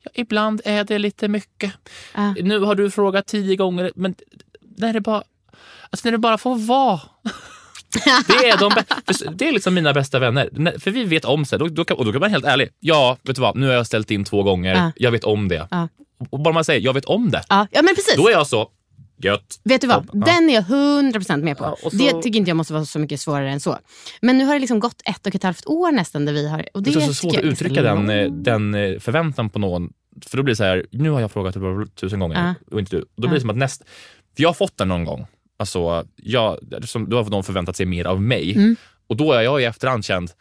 [0.05, 1.73] Ja, ibland är det lite mycket.
[2.41, 4.15] Nu har du frågat tio gånger, men
[4.77, 5.23] när det bara,
[5.89, 7.01] alltså när det bara får vara.
[8.27, 8.71] Det är, de
[9.35, 10.79] det är liksom mina bästa vänner.
[10.79, 11.59] För vi vet om sig.
[11.59, 12.69] Då, då kan, och då kan man helt ärlig.
[12.79, 13.55] Ja, vet du vad?
[13.57, 14.75] Nu har jag ställt in två gånger.
[14.75, 14.91] Ja.
[14.95, 15.67] Jag vet om det.
[15.71, 15.87] Ja.
[16.29, 17.43] Och bara man säger jag vet om det.
[17.49, 18.15] Ja, ja men precis.
[18.15, 18.69] Då är jag så,
[19.23, 19.59] gött.
[19.63, 20.09] Vet du vad?
[20.25, 21.77] Den är jag 100% med på.
[21.81, 23.77] Så- Det tycker inte jag måste vara så mycket svårare än så.
[24.21, 26.65] Men nu har det liksom gått ett och ett halvt år nästan där vi har...
[26.73, 29.89] Och det Det är så svårt att uttrycka den, eh, den eh, förväntan på någon.
[30.25, 31.55] För då blir det så här, nu har jag frågat
[31.95, 33.05] tusen gånger och inte du.
[33.17, 33.81] Då blir det som att näst,
[34.35, 35.27] för jag har fått den någon gång.
[35.57, 38.55] Alltså, jag, som, då har någon förväntat sig mer av mig.
[38.55, 38.75] Mm.
[39.07, 40.31] Och då är jag i efterhand känd,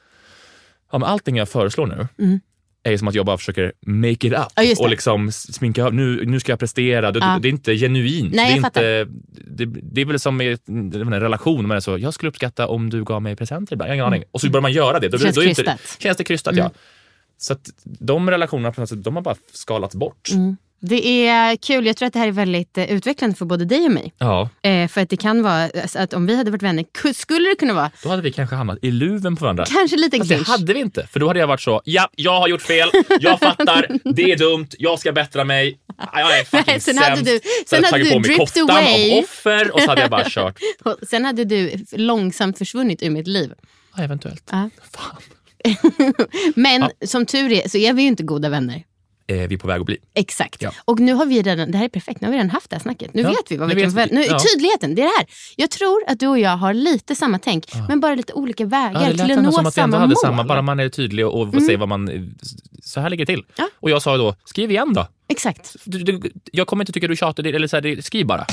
[0.93, 2.41] ja, men allting jag föreslår nu Mm.
[2.83, 5.91] är som att jag bara försöker make it up Ja, och liksom sminka.
[5.91, 7.13] Nu, nu ska jag prestera.
[7.13, 7.39] Det, Ja.
[7.43, 8.35] det är inte genuint.
[8.35, 9.13] Nej, det, är inte,
[9.51, 12.91] det, det är väl som i en relation, man är så, jag skulle uppskatta om
[12.91, 13.89] du gav mig presenter ibland.
[13.89, 14.25] Jag har ingen aning.
[14.31, 15.09] Och så börjar man göra det.
[15.09, 15.25] Då, Mm.
[15.25, 15.97] Känns då inte- krystat.
[16.03, 16.65] Känns det krystat, Mm.
[16.65, 16.71] ja.
[17.39, 20.29] Så att de relationerna på något sätt, de har bara skalats bort.
[20.87, 21.87] Det är kul.
[21.87, 24.13] Jag tror att det här är väldigt eh, utvecklande för både dig och mig.
[24.19, 27.13] Ja, Eh, för att det kan vara, alltså, att om vi hade varit vänner, ku-
[27.13, 29.65] skulle det kunna vara då hade vi kanske hamnat i luven på varandra.
[29.65, 32.41] kanske lite Fast det hade vi inte, för då hade jag varit så, ja, jag
[32.41, 32.89] har gjort fel,
[33.21, 35.79] jag fattar, det är dumt, jag ska bättra mig.
[36.13, 37.25] Jag är fucking Nej, sen hade sämst.
[37.33, 39.13] du- Så sen jag hade tagit du på mig koftan away.
[39.19, 40.59] av offer och så hade jag bara kört.
[41.11, 43.53] Sen hade du långsamt försvunnit ur mitt liv.
[43.97, 44.49] Ja, eventuellt.
[44.51, 44.71] Ja.
[44.93, 45.17] Fan.
[46.55, 48.83] Men som tur är så är vi ju inte goda vänner.
[49.27, 49.97] Är vi på väg att bli.
[50.15, 50.63] Exakt.
[50.63, 50.73] Ja.
[50.85, 52.77] Och nu har vi redan, det här är perfekt, nu har vi redan haft det
[52.77, 53.15] här snacket.
[53.15, 54.39] Nu Ja, vet vi vad vi nu kan förvänta nu, Ja.
[54.39, 55.27] Tydligheten, det är det här.
[55.57, 59.03] Jag tror att du och jag har lite samma tänk, men bara lite olika vägar
[59.17, 60.17] Ja, till att nå som att vi ändå samma hade mål.
[60.23, 62.35] samma, bara man är tydlig och får se vad man...
[62.83, 63.45] Så här ligger det till.
[63.57, 63.69] Ja.
[63.81, 65.07] Och jag sa då, skriv igen då.
[65.29, 65.77] Exakt.
[65.85, 68.47] Du, du, jag kommer inte tycka du tjatar, eller så här, skriv bara.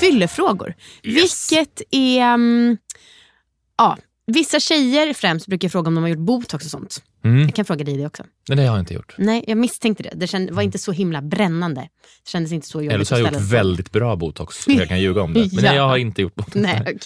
[0.00, 0.74] Fyllefrågor.
[1.02, 2.20] Vilket är...
[2.34, 2.76] mm,
[3.78, 7.02] ja, vissa tjejer främst brukar fråga om de har gjort botox och sånt.
[7.24, 7.42] Mm.
[7.42, 8.24] Jag kan fråga dig det också.
[8.48, 9.14] Men det har jag inte gjort.
[9.18, 10.10] Nej, jag misstänkte det.
[10.14, 11.80] Det känd, var inte så himla brännande.
[12.24, 14.88] Det kändes inte så jobbigt Eller så har jag gjort väldigt bra botox, så jag
[14.88, 15.40] kan ljuga om det.
[15.52, 15.70] Men Ja.
[15.70, 16.54] nej, jag har inte gjort botox.
[16.56, 16.82] Nej.
[16.84, 16.98] Men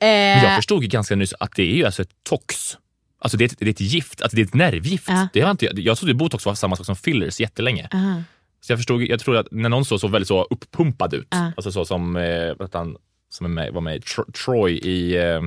[0.00, 2.76] Eh, Jag förstod ju ganska nyss att det är ju alltså ett tox.
[3.18, 5.04] Alltså det är ett, det är ett gift, alltså det är ett nervgift.
[5.08, 5.28] Ja.
[5.32, 7.88] Det har inte, jag trodde botox var samma sak som fillers jättelänge.
[7.92, 8.22] aha.
[8.60, 11.52] Så jag förstod, jag trodde att när någon såg så väldigt så uppumpad ut, Ja.
[11.56, 12.96] alltså så som, eh, han,
[13.30, 15.40] som är med, var med i Tro- Troy i eh,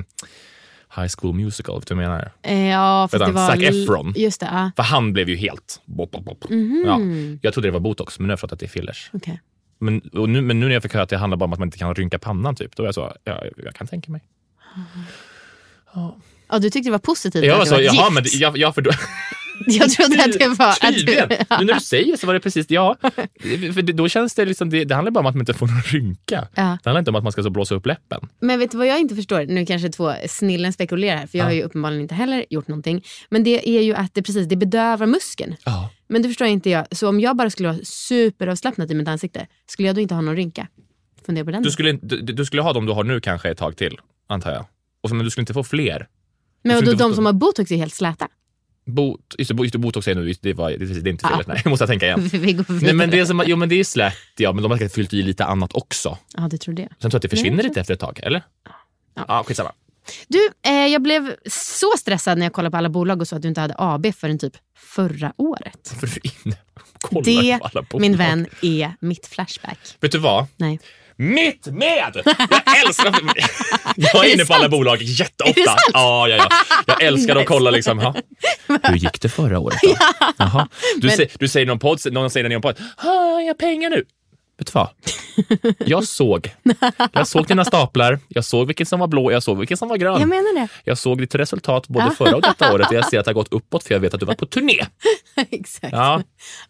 [0.96, 2.32] High School Musical, vet du vad jag menar?
[2.42, 3.46] Eh, ja, fast Vänta, det var...
[3.56, 4.12] Zac Efron.
[4.16, 4.70] Just det, ja.
[4.76, 5.82] För han blev ju helt...
[5.84, 6.50] Bop, bop, bop.
[6.50, 6.82] Mhm.
[6.86, 7.00] Ja,
[7.42, 9.10] jag trodde det var botox, men nu har jag förstått att det är fillers.
[9.12, 9.40] Okej.
[9.78, 11.58] Men, och nu, men nu när jag fick höra att det handlar bara om att
[11.58, 14.20] man inte kan rynka pannan, typ, då är jag så, ja, jag kan tänka mig.
[16.48, 18.34] Ja, du tyckte det var positivt Jag att var det så, var ett jaha, gift.
[18.34, 18.82] men jag, jag, för
[19.66, 20.68] Jag trodde att det var...
[20.70, 21.28] Att Tydligen!
[21.28, 22.96] du, Nu när du säger så var det precis, ja.
[23.74, 25.82] För då känns det liksom, det, det handlar bara om att man inte får någon
[25.82, 26.48] rynka.
[26.54, 26.62] Ja.
[26.82, 28.28] Det handlar inte om att man ska så blåsa upp läppen.
[28.40, 29.44] Men vet du vad jag inte förstår?
[29.46, 31.48] Nu kanske två snillen spekulerar här, för jag Ja.
[31.48, 33.04] har ju uppenbarligen inte heller gjort någonting.
[33.30, 35.56] Men det är ju att det precis det bedövar muskeln.
[35.64, 35.90] Ja.
[36.08, 36.86] Men det förstår inte jag.
[36.90, 40.20] Så om jag bara skulle vara superavslappnad i mitt ansikte, skulle jag då inte ha
[40.22, 40.66] någon rynka?
[41.26, 41.62] Fundera på den.
[41.62, 44.52] Du, skulle, du, du skulle ha de du har nu kanske ett tag till, antar
[44.52, 44.66] jag.
[45.02, 46.06] Och men du skulle inte få fler.
[46.64, 48.28] men då, de som har botox är helt släta.
[48.90, 51.48] Bot, just, det, just det, botox är nu, det, var, det, det är inte felet.
[51.48, 51.52] Ah.
[51.52, 52.28] Nej, jag måste tänka igen.
[52.32, 52.80] Vi går vidare.
[52.82, 54.94] Nej, men det är som, jo, men det är slätt, ja, men de har säkert
[54.94, 56.18] fyllt i lite annat också.
[56.36, 56.82] Ja, du tror det.
[56.82, 58.42] Sen tror jag att det försvinner Nej, lite efter ett tag, eller?
[59.14, 59.24] Ja.
[59.28, 59.72] Ja, skitsamma.
[60.28, 63.42] Du, eh, jag blev så stressad när jag kollade på alla bolag och så att
[63.42, 65.94] du inte hade AB förrän typ förra året.
[67.24, 67.60] Det,
[67.92, 69.78] min vän, är mitt Flashback.
[70.00, 70.46] Vet du vad?
[70.56, 70.80] Nej.
[71.20, 72.22] Mitt med!
[72.64, 73.14] Jag älskar
[73.96, 75.60] Jag är inne på alla bolag jätteofta.
[75.92, 76.48] Ja, ja, ja.
[76.86, 77.98] Jag älskar att kolla liksom.
[77.98, 78.14] Ja.
[78.82, 79.94] Hur gick det förra året då?
[80.36, 80.68] Jaha.
[80.96, 82.78] Du, Men- säger, du säger någon podd, någon säger i någon podd.
[82.96, 84.04] Har jag pengar nu?
[84.60, 84.88] Vet du vad?
[85.78, 86.54] Jag såg.
[87.12, 88.18] Jag såg dina staplar.
[88.28, 89.32] Jag såg vilken som var blå.
[89.32, 90.20] Jag såg vilken som var grön.
[90.20, 90.68] Jag menar det.
[90.84, 93.34] Jag såg ditt resultat både förra och detta året och jag ser att det har
[93.34, 94.86] gått uppåt för jag vet att du var på turné.
[95.50, 95.92] Exakt.
[95.92, 96.22] Ja.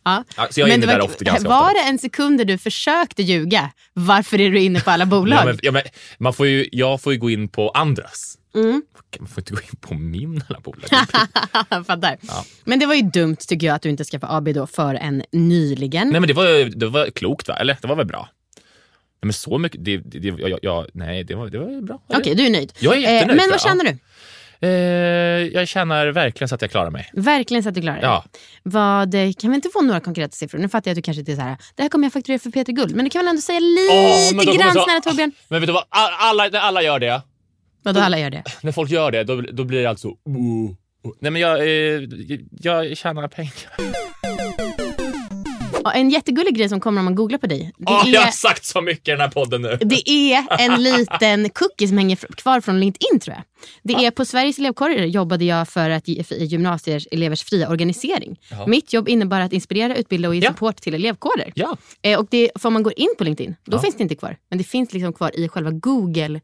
[0.04, 0.24] Ja.
[0.50, 1.72] Så jag är Men inne det där var, ofta, ganska var ofta.
[1.74, 3.70] det en sekund där du försökte ljuga?
[3.92, 5.38] Varför är du inne på alla bolag?
[5.38, 5.82] Ja, men, ja, men,
[6.18, 8.36] man får ju, jag får ju gå in på andras.
[8.54, 8.82] Mm.
[9.18, 10.88] Man får inte gå in på min alla bolag.
[11.86, 12.16] Fattar.
[12.64, 15.22] Men det var ju dumt tycker jag att du inte skaffade AB då för en
[15.32, 16.08] nyligen.
[16.08, 17.54] Nej men det var, det var klokt va?
[17.56, 18.28] Eller det var väl bra?
[19.22, 22.00] Nej, men så mycket, det, det, jag, jag, nej det var, det var bra.
[22.06, 22.72] Okej, du är nöjd.
[22.78, 23.98] Jag är jättenöjd, Eh, Men vad känner du?
[24.62, 24.68] Eh,
[25.52, 27.10] jag känner verkligen så att jag klarar mig.
[27.12, 28.06] Verkligen så att du klarar det.
[28.06, 28.24] Ja.
[28.62, 30.58] Vad, eh, kan vi inte få några konkreta siffror?
[30.58, 32.38] Nu fattar jag att du kanske inte är så här, det här kommer jag fakturera
[32.38, 32.94] för Peter Guld.
[32.96, 35.32] Men du kan väl ändå säga lite kommer grann snälla Torbjörn?
[35.48, 37.22] Men vet du vad, All- alla, alla gör det,
[37.82, 38.42] Vadå alla gör det?
[38.62, 40.70] när folk gör det, då, då blir det alltså oh, oh.
[41.20, 42.02] Nej men jag, eh,
[42.60, 43.52] jag tjänar pengar.
[45.94, 47.72] En jättegullig grej som kommer om man googlar på dig.
[47.78, 49.78] Det, är, Jag har sagt så mycket i den här podden nu.
[49.80, 53.42] det är en liten cookie som hänger fr- kvar från LinkedIn tror jag.
[53.82, 58.40] Det är på Sveriges elevkårer jobbade jag för att ge för gymnasiers elevers fria organisering.
[58.66, 60.50] Mitt jobb innebar att inspirera, utbilda och ge Ja.
[60.50, 61.52] support till elevkårer.
[61.54, 61.76] Ja.
[62.02, 64.36] Eh, och det, för om man går in på LinkedIn, då finns det inte kvar.
[64.48, 66.40] Men det finns liksom kvar i själva Google.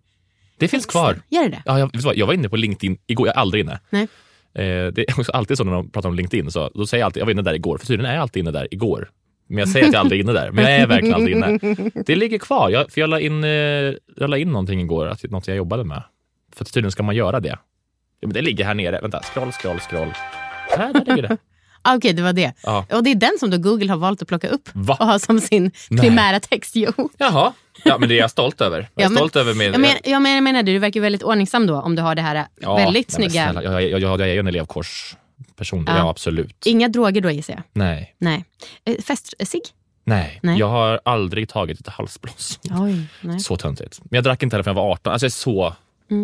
[0.59, 1.17] Det finns kvar.
[1.29, 1.63] Gör det det?
[1.65, 3.81] Ja, jag, vet du vad, jag var inne på LinkedIn igår, jag är aldrig inne.
[3.91, 4.09] Nej.
[4.55, 7.07] Eh, det är också alltid så när de pratar om LinkedIn, så, då säger jag
[7.07, 9.11] alltid jag var inne där igår, för tydligen är jag alltid inne där igår.
[9.49, 11.59] Men jag säger att jag aldrig är inne där, men jag är verkligen aldrig inne.
[12.07, 13.51] Det ligger kvar, jag, för jag la, in, eh,
[14.17, 16.03] jag la in någonting igår, att, något jag jobbade med.
[16.57, 17.59] För tydligen ska man göra det.
[18.21, 20.09] Ja, men det ligger här nere, vänta, scroll, scroll, scroll.
[20.79, 21.37] Här, där ligger det.
[21.87, 22.53] Ah, Okej, det var det.
[22.63, 22.87] Ja.
[22.93, 24.97] Och det är den som då Google har valt att plocka upp Va?
[25.01, 26.01] och ha som sin Nej.
[26.01, 26.77] primära text.
[26.77, 26.93] Jo.
[27.19, 27.53] Jaha,
[27.85, 28.79] ja, men det är jag stolt över.
[28.79, 29.73] Jag är Ja, men- stolt över min...
[29.73, 32.23] Jag, men, jag, men, jag menar du verkar väldigt ordningsam då om du har det
[32.23, 33.53] här Ja, väldigt nej, snygga...
[33.53, 35.97] snälla, Jag, jag, jag, jag är ju en elevkårsperson, Ja.
[35.97, 36.11] ja.
[36.11, 36.67] absolut.
[36.67, 37.63] Inga droger då gissar jag?
[37.73, 38.45] Nej, Nej.
[38.85, 39.61] Eh, Festsig?
[40.05, 40.59] nej, Nej.
[40.59, 42.61] Jag har aldrig tagit ett halsblås.
[42.71, 43.39] Oj.
[43.41, 43.99] Så töntigt.
[44.03, 45.13] Men jag drack inte heller förrän jag var 18.
[45.13, 45.75] Alltså jag är så,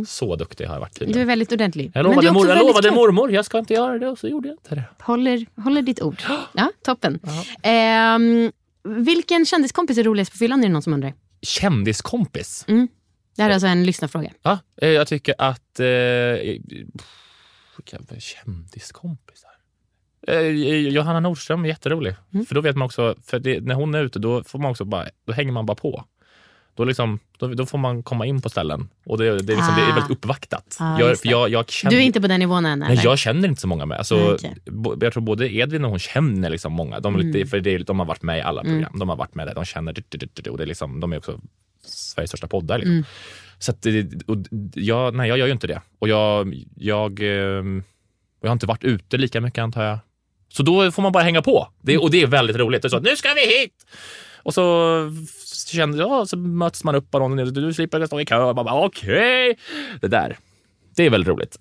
[0.07, 1.90] så duktig har jag varit Du är väldigt ordentlig.
[1.95, 4.55] Jag lovade, mor, jag lovade mormor jag ska inte göra det och så gjorde jag
[4.55, 4.85] inte det.
[5.01, 6.23] Håller, håller ditt ord.
[6.53, 7.21] Ja, toppen.
[7.62, 8.53] Ehm,
[8.85, 11.14] vilken kändiskompis är roligast på fyllan är det någon som undrar.
[11.42, 12.64] Kändiskompis?
[13.37, 14.31] Det här är alltså en lyssnarfråga.
[14.42, 15.81] Ja, eh, jag tycker att...
[15.81, 15.87] Eh,
[18.18, 19.51] kändiskompisar?
[20.29, 20.40] Eh,
[20.88, 22.14] Johanna Nordström är jätterolig.
[22.33, 22.47] Mm.
[22.47, 24.85] För då vet man också, för det, när hon är ute då, får man också
[24.85, 26.05] bara, då hänger man bara på.
[26.76, 29.74] Då, liksom, då, då får man komma in på ställen och det, det, är, liksom,
[29.76, 29.94] det är Ah.
[29.94, 30.76] väldigt uppvaktat.
[30.80, 32.78] Ah, jag, jag, jag känner, Du är inte på den nivån än?
[32.78, 33.98] Nej, jag känner inte så många med.
[33.98, 37.00] Alltså, bo- Jag tror både Edvin och hon känner liksom många.
[37.00, 37.46] De, Mm.
[37.46, 38.98] för det, de har varit med i alla program.
[38.98, 39.54] De har varit med där.
[39.54, 39.92] De känner
[40.50, 41.40] och det är liksom, de är också
[41.87, 42.78] Sveriges största poddar.
[42.78, 42.92] Liksom.
[42.92, 43.04] Mm.
[43.58, 43.87] Så att,
[44.26, 44.37] och
[44.74, 45.80] jag, nej, jag gör ju inte det.
[45.98, 47.82] Och jag, jag, ehm,
[48.40, 49.98] jag har inte varit ute lika mycket antar jag.
[50.48, 51.68] Så då får man bara hänga på.
[51.80, 52.82] Det, och det är väldigt roligt.
[52.82, 53.87] Det är så, nu ska vi hit!
[54.42, 54.62] Och så,
[55.66, 57.37] känner, ja, så möts man upp av någon.
[57.55, 58.38] Du slipper stå i kö.
[58.52, 59.59] Man bara, Okej!
[60.00, 60.38] Det där.
[60.96, 61.59] Det är väldigt roligt.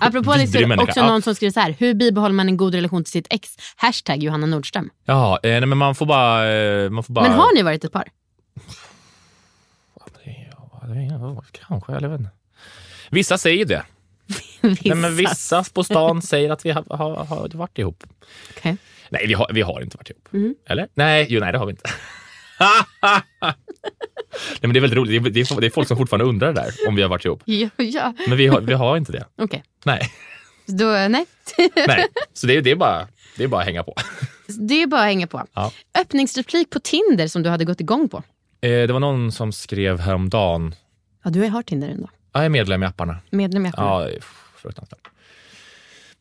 [0.00, 0.82] Apropå det så människa.
[0.82, 1.06] också Ja.
[1.06, 1.74] någon som skriver så här.
[1.78, 3.50] Hur bibehåller man en god relation till sitt ex?
[3.76, 4.90] Hashtag Johanna Nordström.
[5.04, 6.52] Ja, eh, nej, men man får bara...
[6.54, 8.08] eh, Man får bara Men har ni varit ett par?
[9.94, 12.32] Ja, Kanske, eller jag vet inte.
[13.10, 13.82] Vissa säger det.
[14.60, 14.78] Vissa.
[14.84, 18.04] Nej, men vissa på stan säger att vi har, har, har varit ihop.
[18.56, 18.76] Okej.
[19.12, 20.28] Nej, vi har, vi har inte varit ihop.
[20.32, 20.54] Mm.
[20.68, 20.88] Eller?
[20.94, 21.90] Nej, jo, nej, det har vi inte.
[23.02, 25.24] nej, men det är väldigt roligt.
[25.24, 27.42] Det är, det, är, folk som fortfarande undrar det där, om vi har varit ihop.
[27.44, 28.14] Ja, ja.
[28.28, 29.24] Men vi har, vi har inte det.
[29.38, 29.64] okej.
[29.84, 30.00] Nej.
[30.66, 31.26] Då, nej.
[31.86, 32.06] nej.
[32.32, 33.94] Så det, är- det, är bara, det är bara att hänga på.
[34.46, 35.46] Det är bara att hänga på.
[35.54, 35.72] Ja.
[35.98, 38.16] Öppningsreplik på Tinder som du hade gått igång på.
[38.60, 40.74] Eh, det var någon som skrev häromdagen,
[41.24, 42.08] Ja, du har Tinder ändå.
[42.32, 43.18] jag är medlem i apparna.
[43.30, 43.84] Medlem i appen.
[43.84, 44.08] Ja,
[44.56, 45.08] fruktansvärt.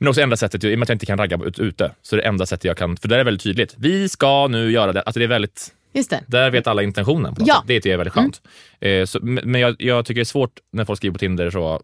[0.02, 2.16] Men också enda sättet, i och med att jag inte kan ragga ut, ute, så
[2.16, 3.76] är det enda sättet jag kan, för där är det väldigt tydligt.
[3.78, 5.02] Vi ska nu göra det.
[5.02, 6.24] Alltså det är väldigt, Just det.
[6.28, 7.36] där vet alla intentionen.
[7.36, 7.56] På något Ja.
[7.56, 7.64] sätt.
[7.68, 8.42] Det tycker jag är väldigt skönt.
[8.80, 11.50] Eh, så, men men jag, jag tycker det är svårt när folk skriver på Tinder
[11.50, 11.82] så,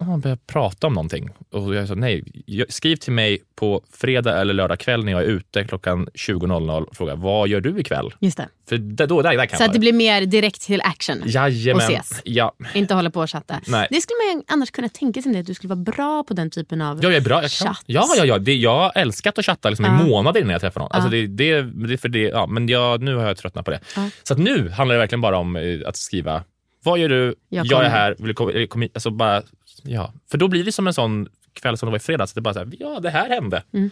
[0.00, 1.30] "Ah, man börjar prata om någonting.
[1.50, 2.24] Och jag sa nej,
[2.68, 6.96] skriv till mig på fredag eller lördag kväll när jag är ute klockan 20.00 och
[6.96, 8.14] fråga vad gör du ikväll?
[8.20, 8.48] Just det.
[8.68, 11.22] För där, då, där, där kan Så att det blir mer direkt till action.
[11.26, 11.76] Jajamän.
[11.86, 12.20] och ses.
[12.24, 12.54] Ja.
[12.74, 13.60] Inte hålla på och chatta.
[13.66, 13.86] Nej.
[13.90, 16.80] Det skulle man annars kunna tänka sig att du skulle vara bra på den typen
[16.82, 17.42] av Ja, jag är bra.
[17.42, 17.82] Jag chatt.
[17.86, 18.38] Ja, ja, ja.
[18.38, 20.00] Det, jag har älskat att chatta liksom Ja.
[20.06, 20.92] i månader innan jag träffar någon.
[20.92, 21.26] Alltså Ja.
[21.28, 23.80] det, det, det, för det, ja, men jag, nu har jag tröttnat på det.
[23.96, 24.10] Ja.
[24.22, 26.44] Så att nu handlar det verkligen bara om eh, att skriva
[26.84, 27.34] Vad gör du?
[27.48, 28.14] Jag Jag, är här.
[28.18, 28.34] Vill du
[28.66, 28.90] komma, hit?
[28.94, 29.42] alltså bara,
[29.82, 30.12] ja.
[30.30, 32.32] För då blir det som en sån kväll som det var i fredags.
[32.32, 33.62] Det bara så här, ja det här hände.
[33.72, 33.90] Mm.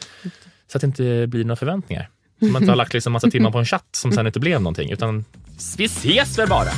[0.72, 2.08] Så att det inte blir några förväntningar.
[2.38, 4.60] Så man inte har lagt liksom massa timmar på en chatt som sen inte blev
[4.60, 4.90] någonting.
[4.90, 5.24] Utan
[5.76, 6.70] vi ses väl bara.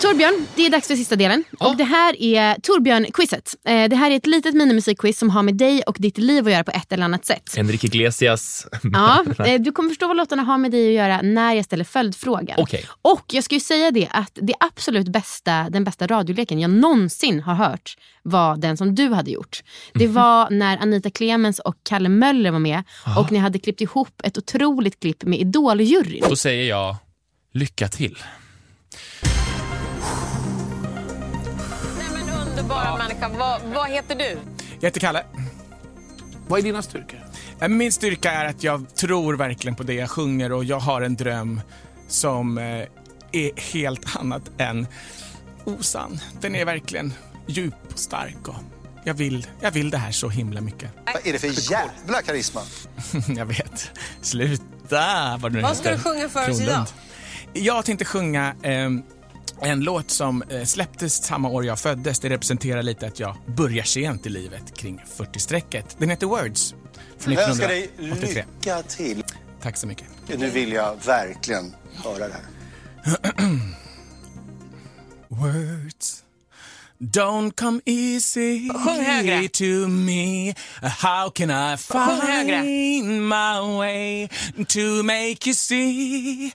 [0.00, 1.44] Torbjörn, det är dags för sista delen.
[1.60, 3.54] Och det här är Torbjörn-quizet.
[3.64, 6.52] Eh, Det här är ett litet minimusikquiz som har med dig och ditt liv att
[6.52, 7.54] göra på ett eller annat sätt.
[7.58, 8.66] Enrique Iglesias.
[8.92, 11.84] Ja, eh, du kommer förstå vad låtarna har med dig att göra när jag ställer
[11.84, 12.56] följdfrågan.
[12.58, 12.84] Okej.
[13.02, 17.40] Och jag ska ju säga det att det absolut bästa, den bästa radioleken jag någonsin
[17.40, 19.62] har hört var den som du hade gjort.
[19.94, 20.14] Det Mhm.
[20.14, 22.82] var när Anita Clemens och Kalle Möller var med
[23.16, 26.24] och ni hade klippt ihop ett otroligt klipp med Idoljuryn.
[26.28, 26.96] Då säger jag
[27.52, 28.18] lycka till.
[32.68, 34.38] Men underbara människa, vad, vad heter du?
[34.80, 35.24] Jag heter Kalle.
[36.48, 37.20] Vad är dina styrkor?
[37.60, 41.02] Eh, Min styrka är att jag tror verkligen på det jag sjunger och jag har
[41.02, 41.60] en dröm
[42.08, 42.86] som eh,
[43.32, 44.86] är helt annat än
[45.64, 46.20] osann.
[46.40, 47.14] Den är verkligen
[47.46, 48.54] djup och stark och
[49.04, 50.90] jag vill, jag vill det här så himla mycket.
[51.14, 52.60] Vad är det för jävla karisma?
[53.36, 53.90] jag vet.
[54.22, 55.36] Sluta!
[55.40, 56.86] Vad, du Vad ska du sjunga för oss idag?
[57.52, 59.02] Jag tänkte sjunga ehm,
[59.60, 62.18] en låt som eh, släpptes samma år jag föddes.
[62.20, 65.96] Det representerar lite att jag börjar sent i livet, kring 40-strecket.
[65.98, 66.74] Den heter Words
[67.18, 68.44] från Jag önskar dig 1983.
[68.54, 69.24] lycka till.
[69.62, 70.06] Tack så mycket.
[70.38, 72.42] Nu vill jag verkligen höra det här.
[75.28, 76.24] Words
[77.00, 79.48] don't come easy Sjung högre.
[79.48, 80.54] to me.
[80.82, 84.28] How can I find my way
[84.68, 86.52] to make you see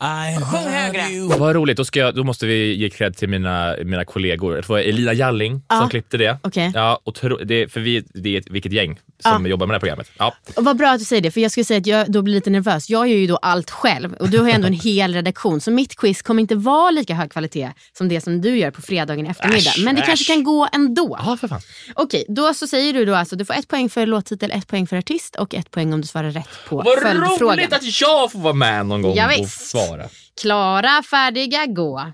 [0.00, 1.08] I Sjung love högre.
[1.10, 1.28] you?
[1.38, 4.54] Vad roligt, då, ska jag, då måste vi ge cred till mina, mina kollegor.
[4.56, 5.78] Det var Elina Jalling Ja.
[5.80, 6.38] som klippte det.
[6.42, 6.70] Okej.
[6.74, 9.76] Ja, och tro, det för vi, det är ett, vilket gäng som jobbar med det
[9.76, 10.10] här programmet.
[10.18, 10.34] Ja.
[10.56, 12.34] Och vad bra att du säger det, för jag skulle säga att jag då blir
[12.34, 12.90] lite nervös.
[12.90, 15.60] Jag gör ju då allt själv och du har ju ändå en hel redaktion.
[15.60, 18.82] Så mitt quiz kommer inte vara lika hög kvalitet som det som du gör på
[18.82, 19.58] fredagen eftermiddag.
[19.70, 21.18] Äsch, Men det kanske kan gå ändå.
[21.26, 21.60] Ja, för fan.
[21.94, 24.86] Okej, då så säger du då alltså, du får ett poäng för låttitel, ett poäng
[24.86, 27.56] för artist och ett poäng om du svarar rätt på Vad följdfrågan.
[27.58, 30.08] roligt att jag får vara med någon gång Ja, och svara.
[30.40, 32.12] Klara, färdiga, gå.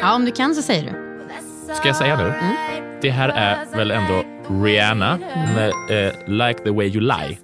[0.00, 0.90] Ja, om du kan så säger du.
[1.74, 2.22] Ska jag säga nu?
[2.24, 2.98] Mm.
[3.02, 4.24] Det här är väl ändå
[4.64, 5.18] Rihanna
[5.54, 5.68] med
[6.06, 6.12] eh,
[6.48, 7.38] Like the way you lie.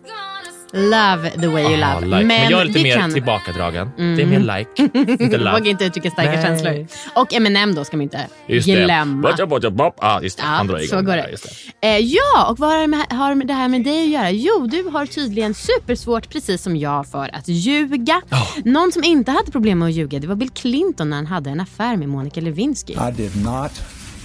[0.72, 1.84] Love the way you love.
[1.84, 2.24] Ah, like.
[2.24, 3.12] Men, jag är lite mer kan...
[3.12, 3.90] tillbakadragen.
[3.98, 4.16] Mm.
[4.16, 5.68] Det är mer like, inte Du vågar love.
[5.70, 6.42] inte uttrycka starka Nej.
[6.42, 6.86] känslor.
[7.14, 9.32] Och Eminem då ska man inte Just glömma.
[9.36, 9.46] det.
[9.46, 10.44] Botja, Ah, just det.
[10.44, 11.30] Ja, igång så går det.
[11.30, 11.46] just
[11.80, 11.88] det.
[11.88, 14.30] Eh, ja, och vad har det, med, har det här med dig att göra?
[14.30, 18.22] Jo, du har tydligen supersvårt, precis som jag, för att ljuga.
[18.64, 21.50] Någon som inte hade problem med att ljuga, det var Bill Clinton när han hade
[21.50, 22.92] en affär med Monica Lewinsky.
[22.92, 23.72] I did not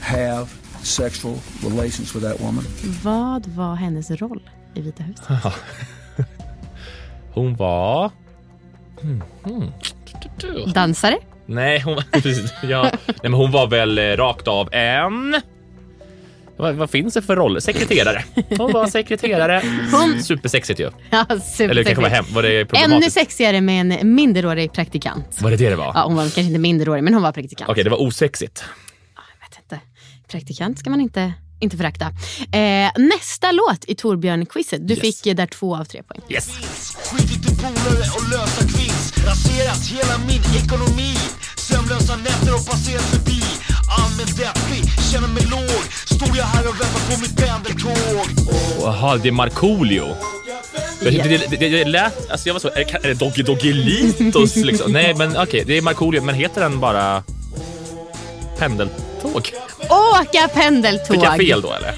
[0.02, 0.48] have
[0.82, 2.64] sexual relations with that woman.
[3.04, 5.54] Vad var hennes roll i Vita huset?
[7.34, 8.12] Hon var...
[9.02, 9.72] Hmm, hmm.
[10.74, 11.18] Dansare?
[11.46, 12.84] Nej, hon, precis, ja.
[12.84, 15.42] Nej, men hon var väl eh, rakt av en...
[16.58, 17.62] Vad, vad finns det för roll?
[17.62, 18.24] Sekreterare.
[18.58, 19.62] Hon var sekreterare.
[19.92, 20.90] Hon- Supersexigt ju.
[21.10, 21.26] Ja,
[21.60, 22.26] Eller det kanske var hem.
[22.34, 25.42] Var det Ännu sexigare med en minderårig praktikant.
[25.42, 25.92] Var det det det var?
[25.96, 27.70] Ja, hon var kanske inte minderårig, men hon var praktikant.
[27.70, 28.64] Okej, det var osexigt.
[30.34, 31.34] Praktikant ska man inte,
[31.64, 32.06] inte förakta.
[32.52, 34.88] Eh, nästa låt i Torbjörn-quizet.
[34.88, 36.22] Du fick eh, där två av tre poäng.
[36.30, 36.48] Yes.
[37.12, 41.14] Skitit i polare och lösa kvinns Raserat hela min ekonomi
[41.56, 43.42] Sömnlösa nätter och passerat förbi
[44.00, 48.28] Allmänt deppig, känner mig låg Står jag här och väntar på mitt pendeltåg
[48.82, 50.16] Jaha, det är Markoolio.
[51.00, 52.32] Det, det, det, det lät...
[52.32, 52.68] Alltså jag var så...
[52.68, 54.92] Är det, är det Doggy Doggelitos liksom?
[54.92, 55.64] Nej, men okej.
[55.68, 56.22] det är Markoolio.
[56.22, 57.24] Men heter den bara...
[58.64, 59.52] Pendeltåg?
[59.90, 61.08] Åka pendeltåg!
[61.16, 61.96] Fick jag fel då eller?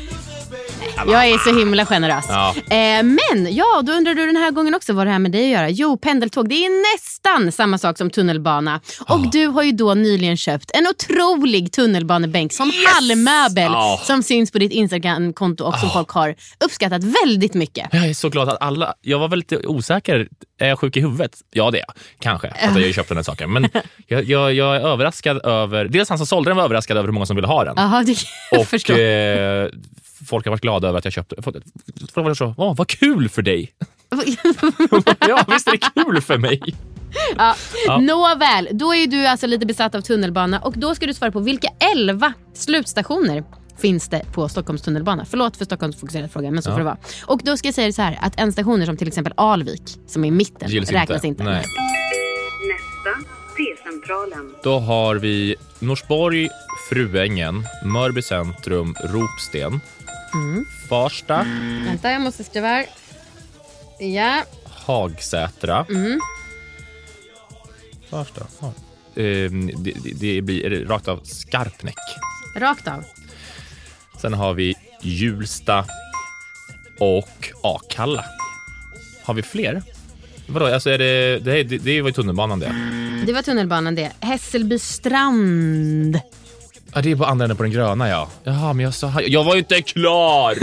[1.08, 2.26] Jag är så himla generös.
[2.30, 2.56] Ja.
[2.58, 5.46] Eh, men ja, då undrar du den här gången också vad det här med dig
[5.46, 5.70] att göra.
[5.70, 8.82] Jo, pendeltåg, det är nästan samma sak som tunnelbana.
[9.08, 14.00] Och du har ju då nyligen köpt en otrolig tunnelbanebänk som hallmöbel Ja.
[14.04, 16.36] som syns på ditt Instagram-konto och som folk har
[16.66, 17.90] uppskattat väldigt mycket.
[17.92, 18.94] Jag är så glad att alla...
[19.02, 20.28] Jag var väl lite osäker.
[20.60, 21.32] Är jag sjuk i huvudet?
[21.52, 21.96] Ja, det är jag.
[22.20, 22.48] Kanske.
[22.48, 23.54] För att jag har ju köpt den här saken.
[23.54, 23.70] Men
[24.08, 25.86] jag, jag, jag är överraskad över...
[25.86, 27.74] Dels han som sålde den var överraskad över hur många som ville ha den.
[27.78, 28.94] Jaha, det kan jag Och förstå.
[28.94, 29.68] eh,
[30.26, 31.56] folk har varit glada över att jag köpte Folk
[32.14, 33.72] folk var så, Åh, vad kul för dig.
[35.28, 36.62] ja, visst är det kul för mig.
[37.38, 37.56] Ja.
[37.88, 37.98] Ja.
[38.00, 41.40] Nåväl, då är du alltså lite besatt av tunnelbana och då ska du svara på
[41.40, 43.44] vilka 11 slutstationer
[43.78, 45.26] finns det på Stockholms tunnelbana?
[45.30, 46.74] Förlåt för Stockholmsfokuserad fråga, men så Ja.
[46.74, 46.98] får det vara.
[47.26, 49.82] Och då ska jag säga det så här, att en stationer som till exempel Alvik,
[50.08, 51.44] som är i mitten, Gills räknas inte.
[51.44, 51.56] Nej.
[52.72, 54.54] Nästa, T-centralen.
[54.64, 56.50] Då har vi Norsborg,
[56.90, 59.82] Fruängen, Mörby centrum, Ropsten,
[60.36, 60.66] Mm.
[60.90, 61.46] Farsta,
[61.86, 62.86] Vänta, jag måste skriva här.
[64.00, 64.44] Ja.
[64.66, 65.86] Hagsätra.
[65.90, 66.20] Mm.
[68.10, 68.48] Farsta.
[68.62, 68.74] Ja.
[69.16, 71.96] Ehm, det, det, blir rakt av Skarpnäck.
[72.56, 73.04] Rakt av.
[74.22, 75.86] Sen har vi Hjulsta
[77.00, 78.26] och Akalla.
[79.24, 79.84] Har vi fler?
[80.48, 82.76] Vadå, alltså är det, det, det, det var ju tunnelbanan det.
[83.26, 84.12] Det var tunnelbanan det.
[84.20, 86.20] Hässelby strand.
[86.96, 88.30] Ja, det är på andra änden på den gröna ja.
[88.44, 89.14] Jaha, men jag sa...
[89.28, 90.56] Jag var ju inte klar!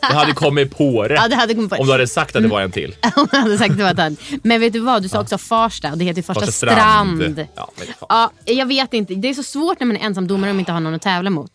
[0.00, 1.14] Jag hade kommit på det.
[1.14, 1.80] Ja, det hade kommit på det.
[1.80, 2.94] Om du hade sagt att det var en till.
[3.14, 4.18] Hon hade sagt att det var annat.
[4.42, 7.18] Men vet du vad, du sa också Farsta och det heter ju Farsta, Farsta strand.
[7.20, 7.46] strand.
[7.54, 8.06] Ja, men fan.
[8.08, 9.14] Ja, jag vet inte.
[9.14, 11.30] Det är så svårt när man är ensam domare och inte har någon att tävla
[11.30, 11.50] mot.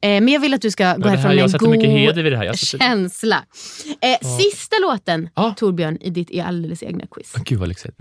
[0.00, 2.22] Eh, men jag vill att du ska gå här- härifrån jag med en god heder
[2.22, 2.44] vid det här.
[2.44, 3.36] Jag sätter- känsla.
[4.00, 4.38] Eh, Ja.
[4.38, 7.32] Sista låten, Torbjörn, i ditt alldeles egna quiz.
[7.44, 7.94] Gud vad lyxigt.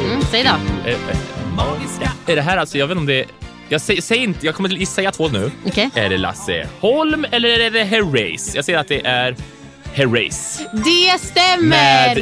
[0.00, 0.88] Mm, säg då.
[0.88, 1.16] Eh, eh,
[2.26, 3.26] Är det här alltså, jag vet inte om det är...
[3.68, 5.50] Jag säger, säger inte, jag kommer säga två nu.
[5.66, 5.90] Okej.
[5.94, 8.54] Är det Lasse Holm eller är det Herreys?
[8.54, 9.36] Jag säger att det är
[9.92, 10.60] Herreys.
[10.72, 12.14] Det stämmer!
[12.14, 12.18] Med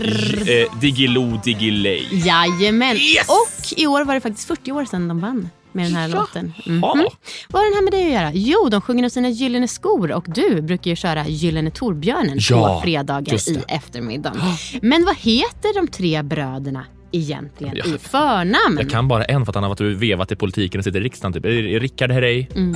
[0.62, 2.07] eh, Diggiloo Diggiley.
[2.11, 2.97] Jajamän.
[3.26, 6.53] Och i år var det faktiskt 40 år sedan de vann med den här låten.
[6.66, 6.81] Mhm.
[6.81, 8.31] Vad har den här med dig att göra?
[8.35, 12.74] Jo, de sjunger om sina gyllene skor och du brukar ju köra Gyllene Torbjörnen Ja,
[12.74, 14.41] på fredagar i eftermiddagen.
[14.83, 17.84] Men vad heter de tre bröderna egentligen Ja.
[17.94, 18.76] i förnamn?
[18.78, 21.04] Jag kan bara en för att han har varit vevat i politiken och sitter i
[21.04, 21.32] riksdagen.
[21.32, 21.44] Typ.
[21.82, 22.46] Rickard Herrey.
[22.54, 22.74] Mm.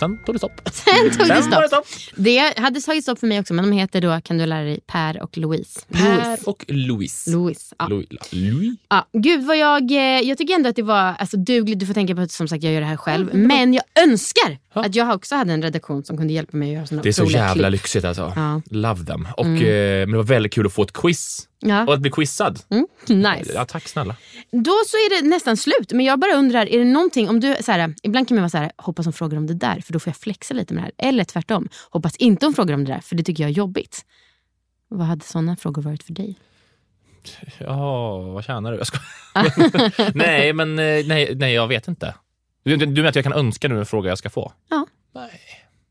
[0.00, 0.52] Sen tog det stopp.
[0.72, 1.84] Sen tog det stopp.
[2.16, 4.80] Det hade tagit stopp för mig också, men de heter då, kan du lära dig,
[4.86, 5.80] Per och Louise.
[5.92, 7.30] Per och Louise.
[7.30, 7.86] Louise, ja.
[7.88, 8.06] Louis.
[8.30, 8.76] Louis?
[8.88, 9.98] Ja, gud vad jag, eh,
[10.28, 11.78] jag tycker ändå att det var alltså, dugligt.
[11.80, 13.34] Du får tänka på att som sagt jag gör det här själv.
[13.34, 16.86] Men jag önskar att jag också hade en redaktion som kunde hjälpa mig att göra
[16.86, 17.72] såna Det är så jävla klipp.
[17.72, 18.32] lyxigt alltså.
[18.36, 18.62] Ja.
[18.70, 19.28] Love them.
[19.36, 19.62] Och, Mm.
[19.62, 21.48] eh, men det var väldigt kul att få ett quiz.
[21.66, 21.86] Ja.
[21.86, 22.60] Och att bli quizad.
[22.70, 23.52] Mm, nice.
[23.54, 24.16] Ja, tack snälla.
[24.50, 25.92] Då så är det nästan slut.
[25.92, 28.50] Men jag bara undrar, är det någonting, om du, så här, ibland kan man vara
[28.50, 30.82] så här, hoppas hon frågar om det där för då får jag flexa lite med
[30.82, 31.08] det här.
[31.08, 34.04] Eller tvärtom, hoppas inte hon frågar om det där för det tycker jag är jobbigt.
[34.88, 36.38] Vad hade sådana frågor varit för dig?
[37.58, 38.78] Ja, vad tjänar du?
[38.78, 40.12] Jag skojar.
[40.14, 42.14] nej, men eh, nej, nej, jag vet inte.
[42.62, 44.52] Du, du menar att jag kan önska nu en fråga jag ska få?
[44.70, 44.86] Ja.
[45.14, 45.40] Nej.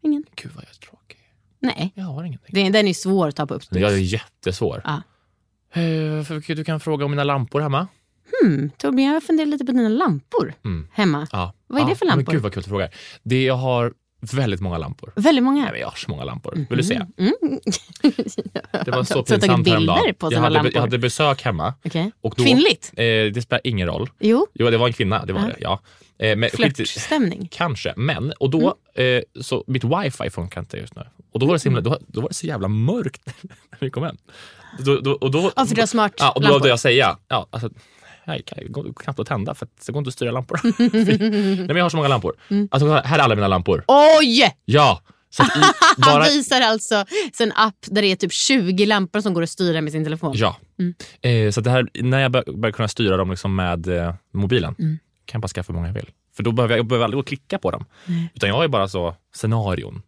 [0.01, 0.23] Ingen.
[0.35, 1.19] Gud vad jag är tråkig.
[1.59, 1.91] Nej.
[1.95, 2.63] Jag har ingenting.
[2.63, 3.81] Den, den är svår att ta på uppstuds.
[3.81, 4.81] Jag är jättesvår.
[4.85, 5.01] Ja.
[5.73, 7.87] Eh, Du kan fråga om mina lampor hemma.
[8.41, 10.87] Hmm, Torbjörn, jag funderar lite på dina lampor Mm.
[10.93, 11.27] hemma.
[11.31, 11.53] Ja.
[11.67, 11.89] Vad är ja.
[11.89, 12.31] det för Men lampor?
[12.33, 12.89] gud vad kul att du frågar.
[13.23, 13.93] Det, jag har
[14.33, 15.11] väldigt många lampor.
[15.15, 15.61] Väldigt många.
[15.61, 16.65] Nej, men jag har så många lampor.
[16.69, 16.95] Vill du se?
[17.17, 17.33] Mm.
[18.85, 20.13] Det var så pinsamt häromdagen.
[20.31, 21.73] jag, hade, jag hade besök hemma.
[21.85, 22.11] Okej.
[22.21, 22.91] Och då, Kvinnligt?
[22.95, 24.09] Eh, det spelar ingen roll.
[24.19, 24.47] Jo.
[24.53, 25.25] Jo, det var en kvinna.
[25.25, 25.47] Det var Ja.
[25.47, 25.79] det, ja.
[26.23, 27.47] Eh, men, Flörtstämning.
[27.51, 29.17] Kanske, men och då, Mm.
[29.35, 31.01] eh, så mitt wifi funkar inte just nu.
[31.31, 33.21] Och då var det så, himla, då, då var det så jävla mörkt
[33.71, 34.17] när vi kom hem.
[34.79, 37.17] Då, då, och då, Ja, för du har smart ja, och då behövde jag säga,
[37.27, 37.69] ja, alltså,
[38.25, 40.59] jag kan går knappt att tända för att det går inte att styra lampor.
[40.77, 42.33] Nej, men jag har så många lampor.
[42.49, 42.67] Mm.
[42.71, 43.83] Alltså, här är alla mina lampor.
[43.87, 44.55] Oj!
[44.65, 45.01] Ja!
[45.39, 45.43] I,
[46.01, 47.05] Han bara, visar alltså
[47.39, 50.31] en app där det är typ 20 lampor som går att styra med sin telefon.
[50.35, 50.57] Ja.
[50.79, 50.93] Mm.
[51.47, 54.75] Eh, så det här, när jag bör- börjar kunna styra dem liksom med eh, mobilen
[54.79, 54.99] Mm.
[55.25, 56.09] Kan jag bara skaffa hur många jag vill.
[56.35, 57.85] För då behöver jag, jag behöver aldrig klicka på dem.
[58.05, 58.31] Nej.
[58.35, 60.01] Utan jag ju bara så scenarion.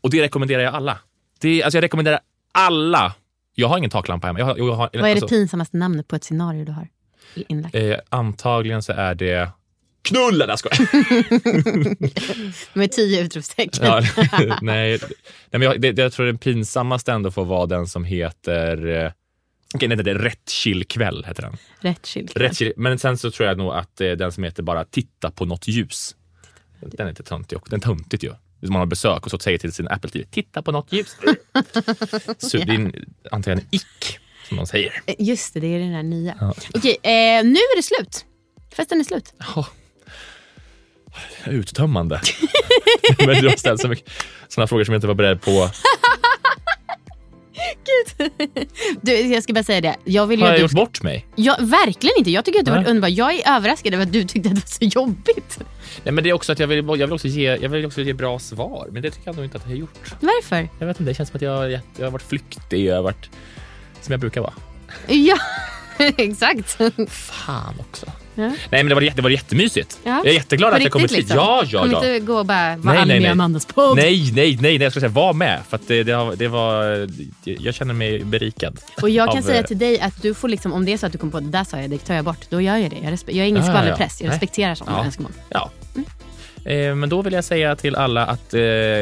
[0.00, 0.98] Och det rekommenderar jag alla.
[1.40, 2.20] Det, alltså jag rekommenderar
[2.52, 3.14] alla.
[3.54, 4.38] Jag har ingen taklampa hemma.
[4.38, 6.88] Jag har, jag har, Vad är det alltså, pinsammaste namnet på ett scenario du har
[7.34, 7.74] inlagt?
[7.74, 9.50] eh, Antagligen så är det
[10.02, 10.48] Knullen!
[10.48, 10.78] Jag skojar.
[12.78, 13.86] Med tio utropstecken.
[13.86, 14.00] Ja,
[14.38, 14.98] nej, nej,
[15.50, 19.12] men jag, det, det, jag tror den pinsammaste ändå får vara den som heter eh,
[19.74, 21.56] Okej, det är Rätt chill kväll heter den.
[21.80, 22.28] Rätt chill.
[22.34, 22.72] Rätt chill.
[22.76, 25.68] Men sen så tror jag nog att eh, den som heter bara Titta på något
[25.68, 26.16] ljus.
[26.80, 27.58] Den är inte töntig.
[27.58, 28.30] och- Den är töntigt ju.
[28.30, 31.16] Om man har besök och så säger till sin Apple TV, titta på något ljus.
[32.38, 34.18] så det är en- antagligen ick,
[34.48, 35.02] som de säger.
[35.06, 36.36] Eh, Just det, det är den här nya.
[36.40, 36.54] Ja.
[36.74, 38.24] Okej, eh, nu är det slut.
[38.76, 39.34] Festen är slut.
[41.46, 42.20] Uttömmande.
[43.26, 44.12] Men du har ställt så mycket
[44.48, 45.70] sådana frågor som jag inte var beredd på.
[47.84, 48.30] Gud.
[49.02, 49.96] Du, jag ska bara säga det.
[50.04, 51.26] Jag vill Har jag gjort bort mig?
[51.36, 52.30] Ja, verkligen inte.
[52.30, 52.90] Jag tycker att du var Nej.
[52.90, 53.08] underbar.
[53.08, 55.58] Jag är överraskad över att du tyckte att det var så jobbigt.
[56.02, 58.00] Nej, men det är också att jag vill, jag vill, också, ge, jag vill också
[58.00, 58.88] ge bra svar.
[58.90, 60.14] Men det tycker jag nog inte att jag har gjort.
[60.20, 60.68] Varför?
[60.78, 62.86] Jag vet inte, det känns som att jag, jag, jag har varit flyktig.
[62.86, 63.30] Jag har varit
[64.00, 64.54] som jag brukar vara.
[65.06, 65.38] Ja,
[65.98, 66.78] exakt.
[67.08, 68.06] Fan också.
[68.34, 68.42] Ja.
[68.42, 70.00] Nej men det var, det var jättemysigt.
[70.04, 70.10] Ja.
[70.10, 71.28] Jag är jätteglad På att jag kommit riktigt, hit.
[71.28, 71.46] liksom?
[71.46, 71.96] Ja, ja, Kom ja.
[71.96, 73.30] inte gå och bara vara Nej, nej, nej.
[73.30, 73.96] Amandas podd.
[73.96, 75.60] Nej, nej, nej, nej, jag ska säga var med.
[75.68, 77.08] För det, det, det var,
[77.44, 78.78] jag känner mig berikad.
[79.02, 80.96] Och jag kan av, säga eh, till dig att du får liksom, om det är
[80.98, 82.46] så att du kommer på det där sa jag, det tar jag bort.
[82.48, 82.96] Då gör jag det.
[83.02, 83.68] Jag, respe- jag är ingen ja.
[83.72, 84.20] skvallerpress.
[84.20, 84.34] Jag Nej.
[84.34, 85.04] respekterar sådana Ja.
[85.04, 85.32] önskemål.
[85.48, 85.70] Ja.
[86.64, 88.60] Eh, men då vill jag säga till alla att eh,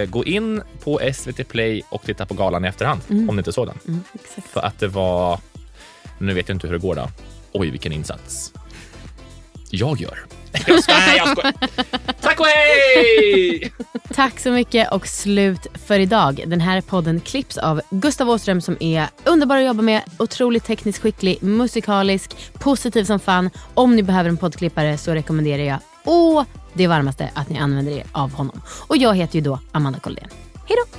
[0.09, 3.01] gå in på SVT Play och titta på galan i efterhand.
[3.11, 3.29] Mm.
[3.29, 3.79] Om ni inte såg den.
[3.89, 4.01] Mm.
[4.53, 5.39] För att det var...
[6.19, 7.09] Nu vet jag inte hur det går då.
[7.53, 8.53] Oj, vilken insats.
[9.75, 10.19] Jag gör.
[10.67, 11.55] Jag skojar, jag skojar.
[12.21, 13.73] Tack och hej!
[14.15, 16.45] Tack så mycket och slut för idag.
[16.47, 21.03] Den här podden klipps av Gustav Åström som är underbar att jobba med, otroligt tekniskt
[21.03, 23.51] skicklig, musikalisk, positiv som fan.
[23.75, 28.07] Om ni behöver en poddklippare så rekommenderar jag å det varmaste att ni använder er
[28.13, 28.63] av honom.
[28.89, 30.29] Och jag heter ju då Amanda Koldén.
[30.69, 30.99] Hej då!